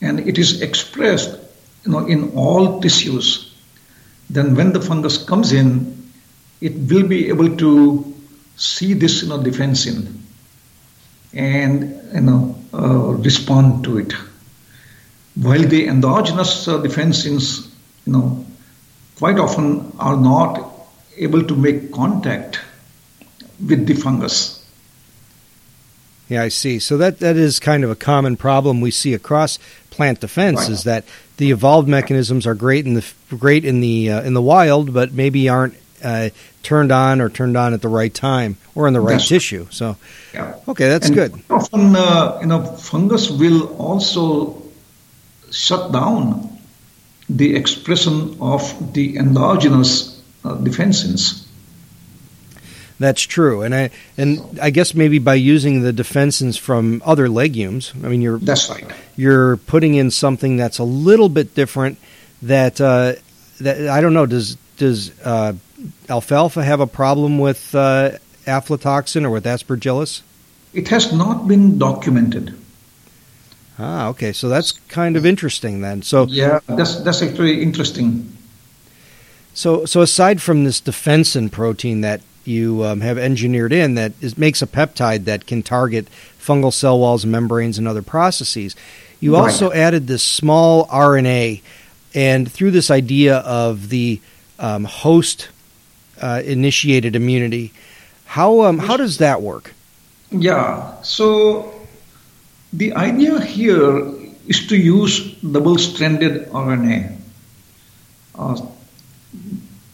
and 0.00 0.20
it 0.20 0.38
is 0.38 0.60
expressed, 0.60 1.38
you 1.84 1.92
know, 1.92 2.06
in 2.06 2.32
all 2.34 2.80
tissues. 2.80 3.54
Then, 4.30 4.54
when 4.54 4.72
the 4.72 4.80
fungus 4.80 5.24
comes 5.24 5.52
in, 5.52 6.10
it 6.60 6.74
will 6.90 7.08
be 7.08 7.28
able 7.28 7.56
to 7.56 8.14
see 8.56 8.92
this, 8.92 9.22
you 9.22 9.28
know, 9.28 9.38
defensin 9.38 10.18
and 11.32 11.82
you 12.14 12.20
know 12.20 12.62
uh, 12.74 13.12
respond 13.22 13.84
to 13.84 13.98
it. 13.98 14.12
While 15.40 15.62
the 15.62 15.86
endogenous 15.86 16.66
uh, 16.68 16.78
defensins, 16.78 17.68
you 18.06 18.12
know, 18.12 18.44
quite 19.16 19.38
often 19.38 19.92
are 19.98 20.16
not 20.16 20.70
able 21.16 21.42
to 21.44 21.54
make 21.56 21.92
contact 21.92 22.60
with 23.66 23.86
the 23.86 23.94
fungus. 23.94 24.64
Yeah, 26.28 26.42
I 26.42 26.48
see. 26.48 26.78
So 26.78 26.96
that 26.98 27.20
that 27.20 27.36
is 27.36 27.58
kind 27.58 27.84
of 27.84 27.90
a 27.90 27.94
common 27.96 28.36
problem 28.36 28.80
we 28.80 28.90
see 28.90 29.14
across 29.14 29.58
plant 29.90 30.20
defense 30.20 30.58
Right. 30.60 30.70
is 30.70 30.84
that 30.84 31.04
the 31.38 31.50
evolved 31.50 31.88
mechanisms 31.88 32.46
are 32.46 32.54
great 32.54 32.86
in 32.86 32.94
the 32.94 33.04
great 33.30 33.64
in 33.64 33.80
the 33.80 34.10
uh, 34.10 34.22
in 34.22 34.34
the 34.34 34.42
wild, 34.42 34.92
but 34.92 35.12
maybe 35.12 35.48
aren't 35.48 35.74
uh, 36.04 36.28
turned 36.62 36.92
on 36.92 37.20
or 37.20 37.28
turned 37.30 37.56
on 37.56 37.72
at 37.72 37.80
the 37.82 37.88
right 37.88 38.12
time 38.12 38.56
or 38.74 38.86
in 38.86 38.92
the 38.92 39.00
right 39.00 39.12
That's- 39.14 39.28
tissue. 39.28 39.66
So 39.70 39.96
Yeah. 40.34 40.54
okay, 40.68 40.88
that's 40.88 41.06
And 41.06 41.14
good. 41.14 41.32
Often, 41.50 41.96
uh, 41.96 42.38
you 42.40 42.46
know, 42.46 42.62
fungus 42.76 43.30
will 43.30 43.74
also 43.78 44.62
shut 45.50 45.92
down 45.92 46.58
the 47.28 47.56
expression 47.56 48.36
of 48.40 48.94
the 48.94 49.16
endogenous 49.16 50.20
uh, 50.44 50.56
defensins. 50.56 51.44
That's 53.00 53.22
true, 53.22 53.62
and 53.62 53.74
I 53.74 53.90
and 54.16 54.58
I 54.60 54.70
guess 54.70 54.92
maybe 54.92 55.20
by 55.20 55.34
using 55.34 55.82
the 55.82 55.92
defensins 55.92 56.58
from 56.58 57.00
other 57.04 57.28
legumes, 57.28 57.92
I 58.02 58.08
mean 58.08 58.22
you're 58.22 58.38
That's 58.38 58.68
right. 58.68 58.90
you're 59.16 59.56
putting 59.56 59.94
in 59.94 60.10
something 60.10 60.56
that's 60.56 60.78
a 60.78 60.84
little 60.84 61.28
bit 61.28 61.54
different. 61.54 61.98
That 62.42 62.80
uh, 62.80 63.14
that 63.60 63.88
I 63.88 64.00
don't 64.00 64.14
know. 64.14 64.26
Does 64.26 64.56
does 64.78 65.12
uh, 65.20 65.52
alfalfa 66.08 66.64
have 66.64 66.80
a 66.80 66.88
problem 66.88 67.38
with 67.38 67.72
uh, 67.72 68.12
aflatoxin 68.46 69.24
or 69.24 69.30
with 69.30 69.44
aspergillus? 69.44 70.22
It 70.72 70.88
has 70.88 71.12
not 71.12 71.46
been 71.46 71.78
documented. 71.78 72.56
Ah, 73.78 74.08
okay. 74.08 74.32
So 74.32 74.48
that's 74.48 74.72
kind 74.88 75.16
of 75.16 75.24
interesting 75.24 75.80
then. 75.80 76.02
So 76.02 76.26
Yeah, 76.26 76.60
that's 76.66 76.96
that's 77.00 77.22
actually 77.22 77.62
interesting. 77.62 78.32
so 79.54 79.84
so 79.84 80.00
aside 80.02 80.40
from 80.42 80.64
this 80.64 80.80
defensin 80.80 81.50
protein 81.50 82.00
that 82.02 82.20
you 82.44 82.82
um, 82.84 83.00
have 83.02 83.18
engineered 83.18 83.72
in 83.72 83.94
that 83.94 84.12
is, 84.20 84.38
makes 84.38 84.62
a 84.62 84.66
peptide 84.66 85.24
that 85.24 85.46
can 85.46 85.62
target 85.62 86.08
fungal 86.40 86.72
cell 86.72 86.98
walls, 86.98 87.26
membranes, 87.26 87.76
and 87.78 87.86
other 87.86 88.02
processes, 88.02 88.74
you 89.20 89.34
Right. 89.34 89.42
also 89.42 89.70
added 89.72 90.06
this 90.06 90.22
small 90.22 90.86
RNA, 90.86 91.60
and 92.14 92.50
through 92.50 92.70
this 92.70 92.90
idea 92.90 93.36
of 93.38 93.90
the 93.90 94.20
um, 94.58 94.84
host 94.84 95.48
uh, 96.22 96.40
initiated 96.44 97.14
immunity, 97.14 97.70
how 98.24 98.62
um, 98.62 98.78
how 98.78 98.96
does 98.96 99.18
that 99.18 99.42
work? 99.42 99.74
Yeah. 100.30 100.92
So 101.02 101.70
the 102.72 102.92
idea 102.94 103.40
here 103.40 104.12
is 104.46 104.66
to 104.66 104.76
use 104.76 105.34
double-stranded 105.42 106.48
RNA 106.48 107.16
uh, 108.34 108.60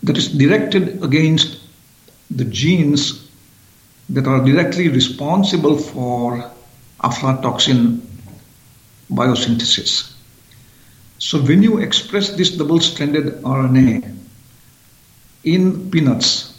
that 0.02 0.16
is 0.16 0.28
directed 0.28 1.02
against 1.02 1.60
the 2.30 2.44
genes 2.44 3.30
that 4.08 4.26
are 4.26 4.44
directly 4.44 4.88
responsible 4.88 5.78
for 5.78 6.50
aflatoxin 7.02 8.00
biosynthesis. 9.10 10.12
So 11.18 11.40
when 11.40 11.62
you 11.62 11.78
express 11.78 12.30
this 12.30 12.50
double-stranded 12.56 13.42
RNA 13.42 14.16
in 15.44 15.90
peanuts, 15.90 16.58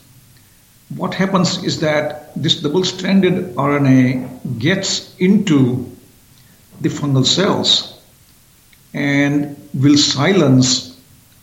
what 0.95 1.13
happens 1.13 1.63
is 1.63 1.79
that 1.81 2.34
this 2.36 2.62
double-stranded 2.62 3.55
RNA 3.55 4.60
gets 4.60 5.15
into 5.17 5.91
the 6.82 6.89
fungal 6.89 7.25
cells 7.25 8.00
and 8.94 9.57
will 9.74 9.98
silence 9.98 11.00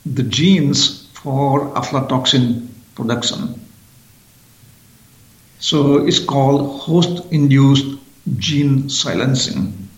the 0.07 0.23
genes 0.23 1.07
for 1.13 1.73
aflatoxin 1.75 2.69
production. 2.95 3.61
So 5.59 6.07
it's 6.07 6.19
called 6.19 6.81
host-induced 6.81 7.99
gene 8.39 8.89
silencing. 8.89 9.89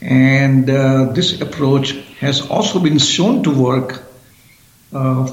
And 0.00 0.68
uh, 0.68 1.12
this 1.12 1.40
approach 1.40 1.92
has 2.18 2.40
also 2.48 2.80
been 2.80 2.98
shown 2.98 3.42
to 3.44 3.50
work 3.50 4.02
uh, 4.92 5.30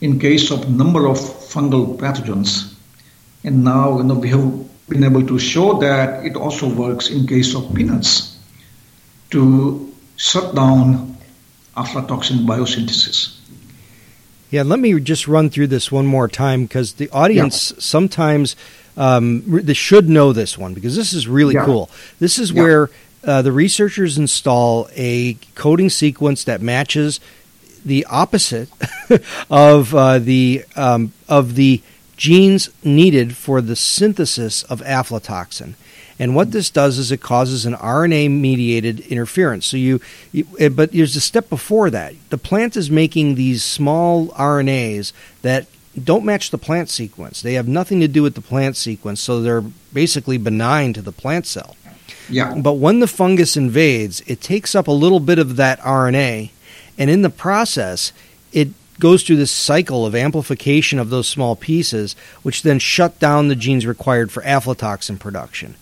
in 0.00 0.18
case 0.18 0.50
of 0.50 0.68
number 0.68 1.06
of 1.06 1.18
fungal 1.18 1.96
pathogens. 1.96 2.74
And 3.44 3.64
now 3.64 3.98
you 3.98 4.04
know, 4.04 4.14
we 4.16 4.28
have 4.30 4.71
been 4.88 5.04
able 5.04 5.26
to 5.26 5.38
show 5.38 5.78
that 5.80 6.24
it 6.24 6.36
also 6.36 6.68
works 6.68 7.08
in 7.10 7.26
case 7.26 7.54
of 7.54 7.74
peanuts 7.74 8.36
to 9.30 9.92
shut 10.16 10.54
down 10.54 11.16
aflatoxin 11.76 12.44
biosynthesis. 12.46 13.38
Yeah, 14.50 14.62
let 14.64 14.78
me 14.78 15.00
just 15.00 15.26
run 15.26 15.48
through 15.48 15.68
this 15.68 15.90
one 15.90 16.04
more 16.06 16.28
time 16.28 16.64
because 16.64 16.94
the 16.94 17.08
audience 17.10 17.72
sometimes 17.78 18.54
um, 18.98 19.42
they 19.46 19.72
should 19.72 20.10
know 20.10 20.34
this 20.34 20.58
one 20.58 20.74
because 20.74 20.94
this 20.94 21.14
is 21.14 21.26
really 21.26 21.54
Yeah. 21.54 21.64
cool. 21.64 21.88
This 22.18 22.38
is 22.38 22.52
Yeah. 22.52 22.62
where 22.62 22.90
uh, 23.24 23.40
the 23.40 23.52
researchers 23.52 24.18
install 24.18 24.88
a 24.94 25.34
coding 25.54 25.88
sequence 25.88 26.44
that 26.44 26.60
matches 26.60 27.20
the 27.84 28.04
opposite 28.10 28.68
of 29.50 29.94
uh, 29.94 30.18
the 30.18 30.64
um, 30.76 31.12
of 31.28 31.54
the 31.54 31.80
genes 32.22 32.70
needed 32.84 33.36
for 33.36 33.60
the 33.60 33.74
synthesis 33.74 34.62
of 34.64 34.80
aflatoxin. 34.82 35.74
And 36.20 36.36
what 36.36 36.52
this 36.52 36.70
does 36.70 36.96
is 36.96 37.10
it 37.10 37.20
causes 37.20 37.66
an 37.66 37.74
RNA 37.74 38.30
mediated 38.30 39.00
interference. 39.00 39.66
So 39.66 39.76
you, 39.76 40.00
you, 40.30 40.46
eh, 40.60 40.68
but 40.68 40.92
there's 40.92 41.16
a 41.16 41.20
step 41.20 41.48
before 41.48 41.90
that. 41.90 42.14
The 42.30 42.38
plant 42.38 42.76
is 42.76 42.92
making 42.92 43.34
these 43.34 43.64
small 43.64 44.28
RNAs 44.28 45.12
that 45.42 45.66
don't 46.00 46.24
match 46.24 46.50
the 46.50 46.58
plant 46.58 46.90
sequence. 46.90 47.42
They 47.42 47.54
have 47.54 47.66
nothing 47.66 47.98
to 47.98 48.06
do 48.08 48.22
with 48.22 48.36
the 48.36 48.40
plant 48.40 48.76
sequence, 48.76 49.20
so 49.20 49.42
they're 49.42 49.64
basically 49.92 50.38
benign 50.38 50.92
to 50.92 51.02
the 51.02 51.10
plant 51.10 51.44
cell. 51.44 51.74
Yeah. 52.30 52.54
But 52.54 52.74
when 52.74 53.00
the 53.00 53.08
fungus 53.08 53.56
invades, 53.56 54.20
it 54.28 54.40
takes 54.40 54.76
up 54.76 54.86
a 54.86 54.92
little 54.92 55.18
bit 55.18 55.40
of 55.40 55.56
that 55.56 55.80
RNA, 55.80 56.50
and 56.96 57.10
in 57.10 57.22
the 57.22 57.30
process, 57.30 58.12
it 58.52 58.68
goes 59.00 59.22
through 59.22 59.36
this 59.36 59.50
cycle 59.50 60.04
of 60.06 60.14
amplification 60.14 60.98
of 60.98 61.10
those 61.10 61.26
small 61.28 61.56
pieces, 61.56 62.14
which 62.42 62.62
then 62.62 62.78
shut 62.78 63.18
down 63.18 63.48
the 63.48 63.56
genes 63.56 63.86
required 63.86 64.30
for 64.30 64.42
aflatoxin 64.42 65.18
production. 65.18 65.74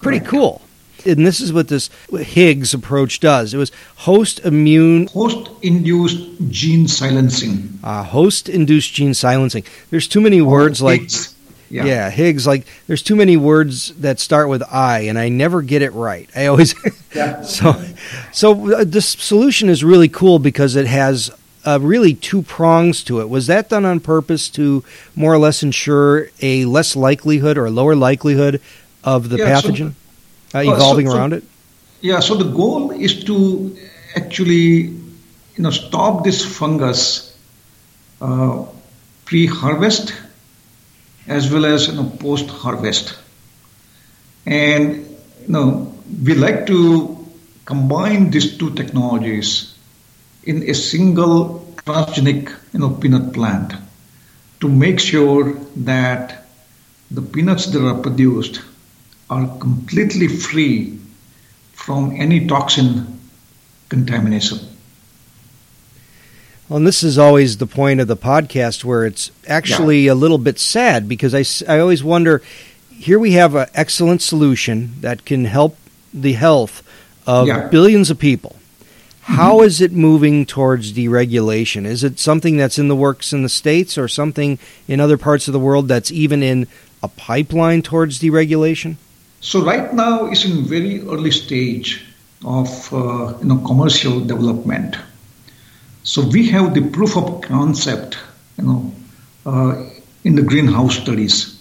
Pretty 0.00 0.20
cool. 0.24 0.62
And 1.04 1.24
this 1.26 1.40
is 1.40 1.52
what 1.52 1.68
this 1.68 1.88
Higgs 2.10 2.74
approach 2.74 3.20
does. 3.20 3.54
It 3.54 3.58
was 3.58 3.70
host 3.96 4.40
immune, 4.40 5.06
Host-induced 5.08 6.18
gene 6.50 6.88
silencing. 6.88 7.78
uh, 7.84 8.02
host 8.02 8.48
induced 8.48 8.92
gene 8.94 9.14
silencing. 9.14 9.64
There's 9.90 10.08
too 10.08 10.20
many 10.20 10.40
words 10.40 10.82
like 10.82 11.02
Higgs. 11.02 11.34
yeah. 11.70 12.10
Higgs. 12.10 12.46
Like 12.46 12.66
there's 12.88 13.02
too 13.02 13.14
many 13.14 13.36
words 13.36 13.94
that 13.96 14.18
start 14.18 14.48
with 14.48 14.62
I, 14.72 15.00
and 15.00 15.16
I 15.18 15.28
never 15.28 15.62
get 15.62 15.82
it 15.82 15.92
right. 15.92 16.28
I 16.34 16.46
always 16.46 16.74
Yeah. 17.14 17.42
so 17.42 17.80
so 18.32 18.74
uh, 18.76 18.84
this 18.84 19.06
solution 19.06 19.68
is 19.68 19.84
really 19.84 20.08
cool 20.08 20.38
because 20.40 20.74
it 20.74 20.86
has 20.86 21.30
uh, 21.66 21.78
really 21.82 22.14
two 22.14 22.42
prongs 22.42 23.02
to 23.04 23.20
it. 23.20 23.28
Was 23.28 23.46
that 23.48 23.68
done 23.68 23.84
on 23.84 24.00
purpose 24.00 24.48
to 24.50 24.84
more 25.14 25.34
or 25.34 25.38
less 25.38 25.62
ensure 25.62 26.30
a 26.40 26.64
less 26.64 26.94
likelihood 26.96 27.58
or 27.58 27.66
a 27.66 27.70
lower 27.70 27.96
likelihood 27.96 28.60
of 29.04 29.28
the 29.28 29.36
Yeah, 29.38 29.60
so- 29.60 29.68
pathogen 29.70 29.94
uh, 30.54 30.58
uh, 30.58 30.64
so- 30.64 30.74
evolving 30.74 31.08
so- 31.10 31.16
around 31.16 31.32
it? 31.32 31.44
Yeah, 32.02 32.20
so 32.20 32.34
the 32.36 32.44
goal 32.44 32.90
is 32.92 33.24
to 33.24 33.76
actually, 34.14 34.92
you 35.56 35.58
know, 35.58 35.70
stop 35.70 36.24
this 36.24 36.44
fungus 36.44 37.34
uh, 38.20 38.64
pre-harvest 39.24 40.14
as 41.26 41.50
well 41.52 41.64
as 41.66 41.88
you 41.88 41.94
know 41.94 42.04
post-harvest, 42.20 43.18
and 44.46 44.96
you 45.42 45.48
know 45.48 45.92
we 46.22 46.34
like 46.34 46.66
to 46.66 47.16
combine 47.64 48.30
these 48.30 48.56
two 48.56 48.70
technologies 48.74 49.74
in 50.46 50.62
a 50.70 50.74
single 50.74 51.66
transgenic, 51.76 52.50
you 52.72 52.80
know, 52.80 52.90
peanut 52.90 53.32
plant 53.34 53.74
to 54.60 54.68
make 54.68 54.98
sure 54.98 55.54
that 55.76 56.46
the 57.10 57.22
peanuts 57.22 57.66
that 57.66 57.86
are 57.86 58.00
produced 58.00 58.62
are 59.28 59.46
completely 59.58 60.28
free 60.28 60.98
from 61.72 62.12
any 62.16 62.46
toxin 62.46 63.18
contamination. 63.88 64.58
Well, 66.68 66.78
and 66.78 66.86
this 66.86 67.02
is 67.04 67.16
always 67.18 67.58
the 67.58 67.66
point 67.66 68.00
of 68.00 68.08
the 68.08 68.16
podcast 68.16 68.82
where 68.84 69.06
it's 69.06 69.30
actually 69.46 70.08
a 70.08 70.14
little 70.16 70.38
bit 70.38 70.58
sad 70.58 71.08
because 71.08 71.32
I, 71.34 71.44
I 71.72 71.78
always 71.78 72.02
wonder 72.02 72.42
here 72.90 73.18
we 73.18 73.32
have 73.32 73.54
an 73.54 73.68
excellent 73.74 74.22
solution 74.22 74.94
that 75.00 75.24
can 75.24 75.44
help 75.44 75.76
the 76.12 76.32
health 76.32 76.82
of 77.26 77.46
Yeah. 77.46 77.68
billions 77.68 78.10
of 78.10 78.18
people. 78.18 78.56
How 79.26 79.62
is 79.62 79.80
it 79.80 79.90
moving 79.90 80.46
towards 80.46 80.92
deregulation? 80.92 81.84
Is 81.84 82.04
it 82.04 82.20
something 82.20 82.56
that's 82.56 82.78
in 82.78 82.86
the 82.86 82.94
works 82.94 83.32
in 83.32 83.42
the 83.42 83.48
States 83.48 83.98
or 83.98 84.06
something 84.06 84.56
in 84.86 85.00
other 85.00 85.18
parts 85.18 85.48
of 85.48 85.52
the 85.52 85.58
world 85.58 85.88
that's 85.88 86.12
even 86.12 86.44
in 86.44 86.68
a 87.02 87.08
pipeline 87.08 87.82
towards 87.82 88.20
deregulation? 88.20 88.94
So 89.40 89.64
right 89.64 89.92
now 89.92 90.26
it's 90.26 90.44
in 90.44 90.64
very 90.64 91.00
early 91.02 91.32
stage 91.32 92.06
of 92.44 92.70
uh, 92.94 93.36
you 93.40 93.46
know 93.46 93.58
commercial 93.66 94.20
development. 94.20 94.96
So 96.04 96.22
we 96.22 96.48
have 96.50 96.74
the 96.74 96.88
proof 96.90 97.16
of 97.16 97.40
concept, 97.40 98.16
you 98.58 98.64
know, 98.64 98.94
uh, 99.44 99.90
in 100.22 100.36
the 100.36 100.42
greenhouse 100.42 100.98
studies. 100.98 101.60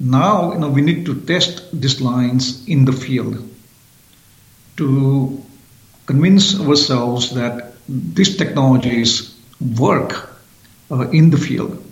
Now, 0.00 0.54
you 0.54 0.58
know, 0.58 0.70
we 0.70 0.80
need 0.80 1.04
to 1.04 1.20
test 1.20 1.68
these 1.78 2.00
lines 2.00 2.66
in 2.66 2.86
the 2.86 2.92
field 2.92 3.46
to 4.78 5.42
convince 6.06 6.58
ourselves 6.60 7.34
that 7.34 7.74
these 7.88 8.36
technologies 8.36 9.34
work 9.78 10.30
uh, 10.90 11.08
in 11.10 11.30
the 11.30 11.36
field. 11.36 11.82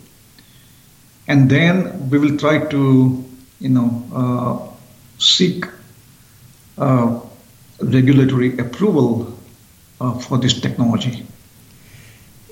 And 1.27 1.49
then 1.49 2.09
we 2.09 2.19
will 2.19 2.37
try 2.37 2.65
to, 2.65 3.25
you 3.59 3.69
know, 3.69 4.03
uh, 4.13 4.75
seek 5.17 5.65
uh, 6.77 7.19
regulatory 7.81 8.57
approval 8.57 9.37
uh, 9.99 10.13
for 10.19 10.37
this 10.37 10.59
technology. 10.59 11.25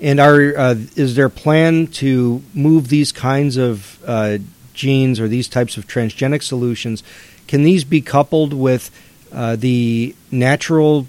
And 0.02 0.19
are 0.19 0.58
uh, 0.58 0.76
is 0.95 1.15
there 1.15 1.28
a 1.28 1.30
plan 1.30 1.88
to 1.88 2.41
move 2.54 2.89
these 2.89 3.12
kinds 3.12 3.56
of 3.58 4.04
uh, 4.06 4.39
genes 4.73 5.19
or 5.19 5.28
these 5.28 5.47
types 5.47 5.78
of 5.78 5.88
transgenic 5.88 6.43
solutions? 6.43 7.04
Can 7.47 7.63
these 7.63 7.84
be 7.84 8.02
coupled 8.02 8.54
with 8.54 8.89
the 9.32 10.15
natural 10.32 11.08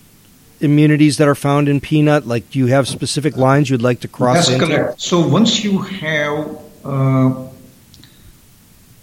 immunities 0.60 1.18
that 1.18 1.28
are 1.28 1.34
found 1.34 1.68
in 1.68 1.80
peanut? 1.80 2.26
Like, 2.26 2.50
do 2.50 2.58
you 2.58 2.66
have 2.66 2.88
specific 2.88 3.36
lines 3.36 3.70
you'd 3.70 3.82
like 3.82 4.00
to 4.00 4.08
cross? 4.08 4.48
That's 4.48 4.50
into? 4.50 4.66
correct. 4.66 5.00
So 5.00 5.26
once 5.26 5.64
you 5.64 5.78
have 5.78 6.58
uh, 6.84 7.48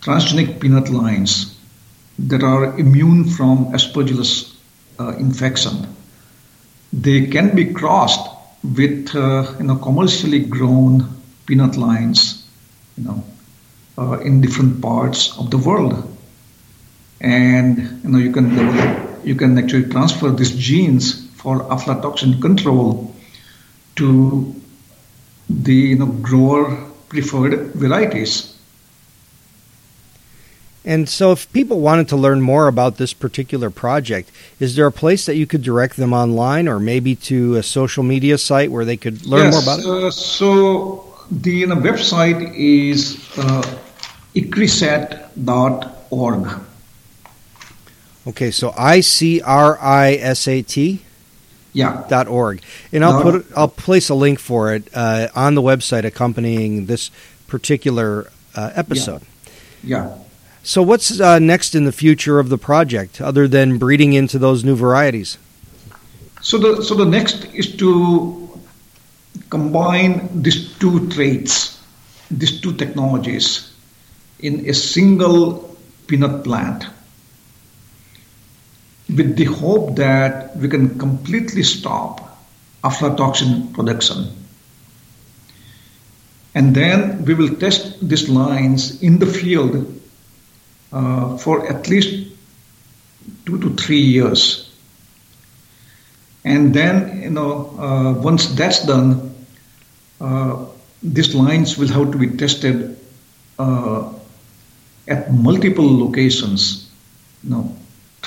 transgenic 0.01 0.59
peanut 0.59 0.89
lines 0.89 1.57
that 2.19 2.43
are 2.43 2.77
immune 2.77 3.25
from 3.29 3.71
aspergillus 3.73 4.55
uh, 4.99 5.15
infection, 5.17 5.87
they 6.93 7.27
can 7.27 7.55
be 7.55 7.73
crossed 7.73 8.29
with 8.63 9.15
uh, 9.15 9.53
you 9.57 9.65
know 9.65 9.75
commercially 9.75 10.39
grown 10.39 11.07
peanut 11.45 11.77
lines, 11.77 12.45
you 12.97 13.03
know, 13.03 13.23
uh, 13.97 14.19
in 14.19 14.41
different 14.41 14.81
parts 14.81 15.37
of 15.37 15.49
the 15.49 15.57
world, 15.57 16.17
and 17.19 17.77
you 18.03 18.09
know 18.09 18.19
you 18.19 18.31
can 18.31 18.49
develop, 18.49 19.25
you 19.25 19.35
can 19.35 19.57
actually 19.57 19.89
transfer 19.89 20.29
these 20.29 20.51
genes 20.51 21.20
for 21.41 21.61
aflatoxin 21.69 22.39
control 22.41 23.13
to 23.95 24.55
the 25.49 25.73
you 25.73 25.95
know 25.97 26.05
grower 26.05 26.77
preferred 27.09 27.71
varieties. 27.73 28.55
And 30.83 31.07
so, 31.07 31.31
if 31.31 31.51
people 31.53 31.79
wanted 31.79 32.07
to 32.09 32.15
learn 32.15 32.41
more 32.41 32.67
about 32.67 32.97
this 32.97 33.13
particular 33.13 33.69
project, 33.69 34.31
is 34.59 34.75
there 34.75 34.87
a 34.87 34.91
place 34.91 35.27
that 35.27 35.35
you 35.35 35.45
could 35.45 35.61
direct 35.61 35.95
them 35.95 36.11
online 36.11 36.67
or 36.67 36.79
maybe 36.79 37.15
to 37.29 37.55
a 37.55 37.63
social 37.63 38.01
media 38.03 38.39
site 38.39 38.71
where 38.71 38.83
they 38.83 38.97
could 38.97 39.23
learn 39.25 39.51
yes, 39.51 39.53
more 39.53 39.61
about 39.61 39.79
it? 39.79 39.85
Uh, 39.85 40.09
so, 40.09 41.05
the 41.29 41.51
you 41.51 41.67
know, 41.67 41.75
website 41.75 42.55
is 42.55 43.19
uh, 43.37 43.61
icrisat.org. 44.33 45.27
Okay, 48.27 48.51
so 48.51 48.73
I 48.77 49.01
C 49.01 49.41
R 49.41 49.77
I 49.79 50.13
S 50.13 50.47
A 50.47 50.63
T. 50.63 51.01
Yeah. 51.73 52.05
Dot 52.09 52.27
org, 52.27 52.61
and 52.91 53.03
I'll 53.05 53.21
put 53.21 53.45
I'll 53.55 53.69
place 53.69 54.09
a 54.09 54.15
link 54.15 54.39
for 54.39 54.73
it 54.73 54.89
uh, 54.93 55.29
on 55.33 55.55
the 55.55 55.61
website 55.61 56.03
accompanying 56.03 56.87
this 56.87 57.11
particular 57.47 58.29
uh, 58.55 58.71
episode. 58.75 59.21
Yeah. 59.81 60.17
So, 60.63 60.83
what's 60.83 61.19
uh, 61.19 61.39
next 61.39 61.73
in 61.73 61.85
the 61.85 61.91
future 61.91 62.39
of 62.39 62.49
the 62.49 62.57
project, 62.57 63.21
other 63.21 63.47
than 63.47 63.77
breeding 63.77 64.13
into 64.13 64.37
those 64.37 64.65
new 64.65 64.75
varieties? 64.75 65.37
So 66.41 66.57
the 66.57 66.81
so 66.81 66.95
the 66.95 67.05
next 67.05 67.45
is 67.53 67.75
to 67.77 68.49
combine 69.49 70.29
these 70.41 70.73
two 70.77 71.07
traits, 71.09 71.79
these 72.31 72.59
two 72.59 72.73
technologies, 72.73 73.71
in 74.39 74.67
a 74.67 74.73
single 74.73 75.77
peanut 76.07 76.43
plant, 76.43 76.85
with 79.15 79.35
the 79.35 79.45
hope 79.45 79.95
that 79.95 80.55
we 80.57 80.67
can 80.67 80.97
completely 80.97 81.63
stop 81.63 82.39
aflatoxin 82.83 83.73
production. 83.73 84.27
And 86.53 86.75
then 86.75 87.23
we 87.25 87.33
will 87.33 87.55
test 87.55 88.07
these 88.07 88.27
lines 88.29 89.01
in 89.01 89.19
the 89.19 89.25
field 89.25 90.01
uh, 90.91 91.37
for 91.37 91.67
at 91.71 91.87
least 91.87 92.31
two 93.45 93.59
to 93.59 93.75
three 93.75 94.01
years. 94.01 94.69
And 96.43 96.73
then, 96.73 97.21
you 97.21 97.29
know, 97.29 97.77
uh, 97.77 98.13
once 98.21 98.47
that's 98.47 98.85
done, 98.85 99.35
uh, 100.19 100.65
these 101.03 101.33
lines 101.35 101.77
will 101.77 101.87
have 101.87 102.11
to 102.11 102.17
be 102.17 102.29
tested 102.37 102.97
uh, 103.57 104.11
at 105.07 105.31
multiple 105.31 105.99
locations, 105.99 106.89
you 107.43 107.51
know, 107.51 107.77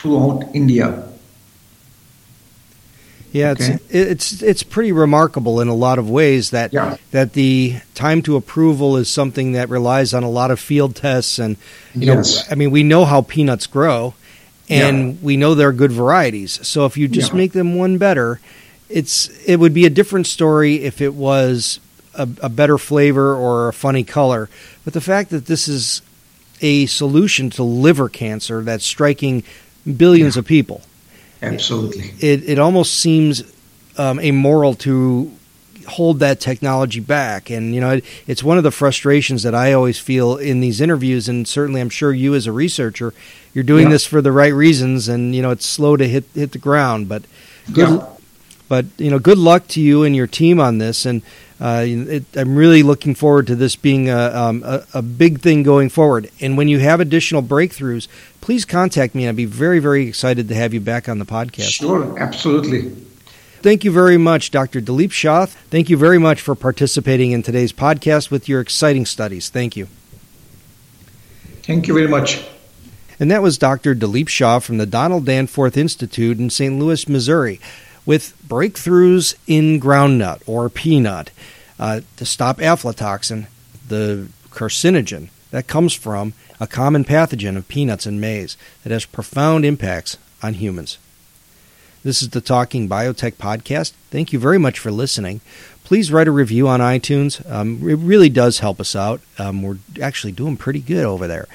throughout 0.09 0.45
India. 0.55 1.03
Yeah, 3.33 3.51
Okay. 3.53 3.79
it's 3.91 4.31
it's 4.33 4.43
it's 4.43 4.63
pretty 4.63 4.93
remarkable 4.93 5.61
in 5.61 5.67
a 5.67 5.75
lot 5.75 5.99
of 5.99 6.09
ways 6.09 6.51
that 6.51 6.73
Yeah. 6.73 6.97
that 7.11 7.33
the 7.33 7.77
time 7.95 8.23
to 8.23 8.37
approval 8.37 8.97
is 8.97 9.09
something 9.09 9.53
that 9.53 9.69
relies 9.69 10.15
on 10.15 10.23
a 10.23 10.31
lot 10.31 10.53
of 10.53 10.61
field 10.61 10.95
tests 10.95 11.39
and 11.41 11.57
you 11.97 12.07
Yes. 12.13 12.37
know 12.37 12.53
I 12.53 12.55
mean 12.55 12.71
we 12.71 12.85
know 12.85 13.05
how 13.07 13.23
peanuts 13.23 13.67
grow 13.67 14.15
and 14.71 15.21
we 15.21 15.37
know 15.37 15.55
they're 15.55 15.73
good 15.73 15.91
varieties. 15.93 16.61
So 16.63 16.85
if 16.87 16.97
you 16.97 17.09
just 17.09 17.33
Yeah. 17.33 17.39
make 17.39 17.53
them 17.55 17.75
one 17.75 17.99
better, 17.99 18.39
it's 18.89 19.31
it 19.47 19.59
would 19.59 19.75
be 19.75 19.85
a 19.87 19.91
different 19.91 20.27
story 20.29 20.85
if 20.85 21.01
it 21.01 21.15
was 21.15 21.81
a, 22.15 22.29
a 22.41 22.49
better 22.49 22.79
flavor 22.79 23.35
or 23.35 23.67
a 23.69 23.73
funny 23.73 24.05
color. 24.05 24.49
But 24.85 24.93
the 24.95 25.01
fact 25.01 25.31
that 25.31 25.47
this 25.47 25.67
is 25.67 26.03
a 26.61 26.87
solution 26.87 27.51
to 27.51 27.65
liver 27.65 28.09
cancer 28.09 28.63
that's 28.63 28.87
striking 28.87 29.43
billions 29.85 30.37
of 30.37 30.47
people 30.47 30.83
Absolutely. 31.43 32.13
it, 32.21 32.49
it 32.49 32.59
almost 32.59 32.95
seems 32.95 33.43
um, 33.99 34.19
immoral 34.19 34.75
to 34.75 35.31
hold 35.87 36.19
that 36.21 36.41
technology 36.41 37.01
back. 37.01 37.51
And, 37.51 37.75
you 37.75 37.81
know, 37.81 37.91
it, 37.91 38.05
it's 38.27 38.43
one 38.43 38.57
of 38.57 38.65
the 38.65 38.71
frustrations 38.71 39.43
that 39.43 39.55
I 39.55 39.75
always 39.75 39.99
feel 39.99 40.37
in 40.39 40.61
these 40.61 40.81
interviews. 40.81 41.29
And 41.29 41.47
certainly 41.47 41.81
I'm 41.83 41.91
sure 41.91 42.13
you 42.13 42.35
as 42.35 42.47
a 42.47 42.53
researcher, 42.53 43.13
you're 43.53 43.65
doing 43.65 43.85
Yeah. 43.85 43.91
this 43.91 44.07
for 44.07 44.23
the 44.23 44.33
right 44.33 44.55
reasons. 44.55 45.09
And, 45.09 45.35
you 45.35 45.43
know, 45.43 45.51
it's 45.51 45.67
slow 45.67 45.97
to 45.99 46.09
hit, 46.09 46.25
hit 46.35 46.53
the 46.53 46.59
ground. 46.59 47.09
But 47.09 47.25
good, 47.71 47.91
Yeah. 47.91 48.07
but, 48.69 48.87
you 48.97 49.11
know, 49.11 49.19
good 49.19 49.37
luck 49.37 49.69
to 49.69 49.81
you 49.81 50.05
and 50.05 50.17
your 50.17 50.27
team 50.27 50.59
on 50.59 50.79
this. 50.79 51.05
And 51.05 51.21
uh, 51.61 51.85
it, 51.87 52.25
I'm 52.35 52.57
really 52.57 52.83
looking 52.83 53.15
forward 53.15 53.47
to 53.49 53.55
this 53.55 53.77
being 53.77 54.09
a, 54.09 54.19
um, 54.35 54.63
a, 54.65 54.85
a 54.95 55.03
big 55.03 55.41
thing 55.41 55.63
going 55.63 55.91
forward. 55.91 56.31
And 56.41 56.57
when 56.57 56.69
you 56.69 56.79
have 56.79 56.99
additional 56.99 57.43
breakthroughs, 57.43 58.09
please 58.45 58.67
contact 58.67 59.15
me. 59.15 59.27
I'd 59.27 59.37
be 59.37 59.47
very, 59.47 59.79
very 59.79 60.07
excited 60.07 60.49
to 60.49 60.55
have 60.55 60.75
you 60.75 60.81
back 60.81 61.09
on 61.09 61.19
the 61.19 61.25
podcast. 61.25 61.71
Sure, 61.71 62.19
absolutely. 62.19 62.91
Thank 63.63 63.85
you 63.85 63.91
very 63.91 64.19
much, 64.19 64.51
Dr. 64.51 64.83
Dilip 64.83 65.13
Shah. 65.13 65.47
Thank 65.47 65.89
you 65.89 65.97
very 65.97 66.19
much 66.19 66.43
for 66.43 66.55
participating 66.55 67.31
in 67.31 67.43
today's 67.43 67.73
podcast 67.73 68.31
with 68.31 68.47
your 68.47 68.61
exciting 68.61 69.07
studies. 69.07 69.49
Thank 69.49 69.79
you. 69.79 69.89
Thank 71.63 71.89
you 71.89 71.95
very 71.95 72.07
much. 72.07 72.47
And 73.19 73.31
that 73.31 73.41
was 73.41 73.57
Dr. 73.57 73.95
Dilip 73.95 74.29
Shah 74.29 74.59
from 74.59 74.77
the 74.77 74.85
Donald 74.85 75.25
Danforth 75.25 75.79
Institute 75.79 76.39
in 76.39 76.51
St. 76.51 76.79
Louis, 76.79 77.09
Missouri, 77.09 77.63
with 78.05 78.37
breakthroughs 78.47 79.37
in 79.47 79.81
groundnut 79.81 80.43
or 80.47 80.69
peanut 80.69 81.31
uh, 81.79 82.03
to 82.19 82.27
stop 82.27 82.59
aflatoxin, 82.59 83.47
the 83.89 84.29
carcinogen 84.51 85.31
that 85.51 85.67
comes 85.67 85.95
from 85.95 86.35
a 86.61 86.67
common 86.67 87.05
pathogen 87.05 87.57
of 87.57 87.69
peanuts 87.69 88.07
and 88.07 88.21
maize 88.21 88.57
that 88.83 88.93
has 88.93 89.05
profound 89.05 89.65
impacts 89.65 90.17
on 90.43 90.55
humans. 90.55 90.99
This 92.03 92.23
is 92.23 92.31
the 92.31 92.43
Talking 92.43 92.87
Biotech 92.89 93.35
Podcast. 93.35 93.93
Thank 94.11 94.33
you 94.33 94.39
very 94.39 94.59
much 94.59 94.79
for 94.79 94.91
listening. 94.91 95.41
Please 95.85 96.13
write 96.13 96.29
a 96.29 96.33
review 96.33 96.69
on 96.69 96.81
iTunes. 96.81 97.51
Um, 97.51 97.89
it 97.89 97.97
really 97.97 98.29
does 98.29 98.59
help 98.59 98.79
us 98.81 98.95
out. 98.95 99.21
Um, 99.39 99.63
we're 99.63 99.79
actually 100.01 100.33
doing 100.33 100.57
pretty 100.57 100.81
good 100.81 101.05
over 101.05 101.27
there. 101.27 101.47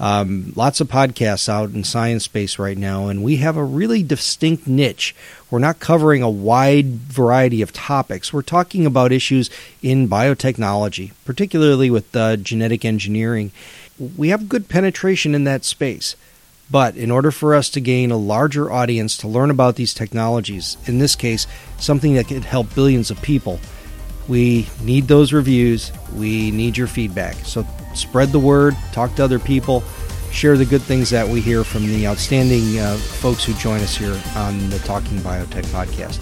Um, 0.00 0.52
lots 0.56 0.80
of 0.80 0.88
podcasts 0.88 1.48
out 1.48 1.70
in 1.70 1.84
science 1.84 2.24
space 2.24 2.58
right 2.58 2.76
now, 2.78 3.08
and 3.08 3.22
we 3.22 3.36
have 3.36 3.56
a 3.56 3.64
really 3.64 4.02
distinct 4.02 4.66
niche. 4.66 5.14
We're 5.50 5.58
not 5.58 5.80
covering 5.80 6.22
a 6.22 6.30
wide 6.30 6.86
variety 6.86 7.62
of 7.62 7.72
topics. 7.72 8.32
We're 8.32 8.42
talking 8.42 8.86
about 8.86 9.12
issues 9.12 9.50
in 9.82 10.08
biotechnology, 10.08 11.12
particularly 11.24 11.90
with 11.90 12.14
uh, 12.14 12.36
genetic 12.36 12.84
engineering. 12.84 13.52
We 14.16 14.28
have 14.28 14.48
good 14.48 14.68
penetration 14.68 15.34
in 15.34 15.44
that 15.44 15.64
space. 15.64 16.16
But 16.70 16.96
in 16.96 17.10
order 17.10 17.30
for 17.30 17.54
us 17.54 17.70
to 17.70 17.80
gain 17.80 18.10
a 18.10 18.16
larger 18.16 18.70
audience 18.70 19.16
to 19.18 19.28
learn 19.28 19.50
about 19.50 19.76
these 19.76 19.94
technologies, 19.94 20.76
in 20.84 20.98
this 20.98 21.16
case, 21.16 21.46
something 21.78 22.14
that 22.14 22.28
could 22.28 22.44
help 22.44 22.74
billions 22.74 23.10
of 23.10 23.20
people, 23.22 23.58
we 24.28 24.68
need 24.82 25.08
those 25.08 25.32
reviews. 25.32 25.90
We 26.14 26.50
need 26.50 26.76
your 26.76 26.86
feedback. 26.86 27.36
So 27.46 27.66
spread 27.94 28.28
the 28.28 28.38
word, 28.38 28.76
talk 28.92 29.14
to 29.14 29.24
other 29.24 29.38
people, 29.38 29.82
share 30.30 30.58
the 30.58 30.66
good 30.66 30.82
things 30.82 31.08
that 31.10 31.26
we 31.26 31.40
hear 31.40 31.64
from 31.64 31.86
the 31.86 32.06
outstanding 32.06 32.78
uh, 32.78 32.96
folks 32.96 33.44
who 33.44 33.54
join 33.54 33.80
us 33.80 33.96
here 33.96 34.20
on 34.36 34.68
the 34.68 34.78
Talking 34.80 35.18
Biotech 35.18 35.64
podcast. 35.66 36.18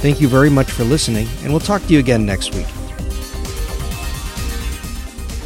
Thank 0.00 0.20
you 0.20 0.28
very 0.28 0.50
much 0.50 0.70
for 0.70 0.84
listening, 0.84 1.26
and 1.42 1.50
we'll 1.50 1.60
talk 1.60 1.82
to 1.86 1.92
you 1.92 1.98
again 1.98 2.26
next 2.26 2.54
week. 2.54 2.66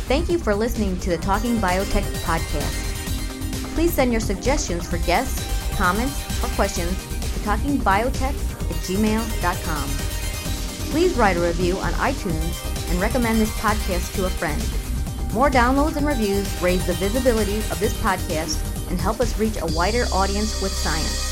Thank 0.09 0.29
you 0.29 0.39
for 0.39 0.55
listening 0.55 0.99
to 1.01 1.11
the 1.11 1.19
Talking 1.19 1.57
Biotech 1.59 2.03
podcast. 2.25 3.75
Please 3.75 3.93
send 3.93 4.11
your 4.11 4.21
suggestions 4.21 4.87
for 4.89 4.99
guests, 4.99 5.41
comments, 5.77 6.21
or 6.43 6.49
questions 6.49 6.91
to 6.91 7.41
talkingbiotech 7.41 8.35
at 8.35 8.77
gmail.com. 8.85 9.89
Please 10.91 11.15
write 11.15 11.37
a 11.37 11.41
review 11.41 11.77
on 11.79 11.93
iTunes 11.95 12.91
and 12.91 13.01
recommend 13.01 13.41
this 13.41 13.53
podcast 13.59 14.15
to 14.17 14.27
a 14.27 14.31
friend. 14.31 14.63
More 15.33 15.49
downloads 15.49 15.97
and 15.97 16.07
reviews 16.07 16.61
raise 16.61 16.85
the 16.87 16.95
visibility 16.95 17.57
of 17.57 17.81
this 17.81 17.95
podcast 18.03 18.61
and 18.91 19.01
help 19.01 19.21
us 19.21 19.39
reach 19.39 19.57
a 19.63 19.67
wider 19.75 20.05
audience 20.13 20.61
with 20.61 20.73
science. 20.73 21.32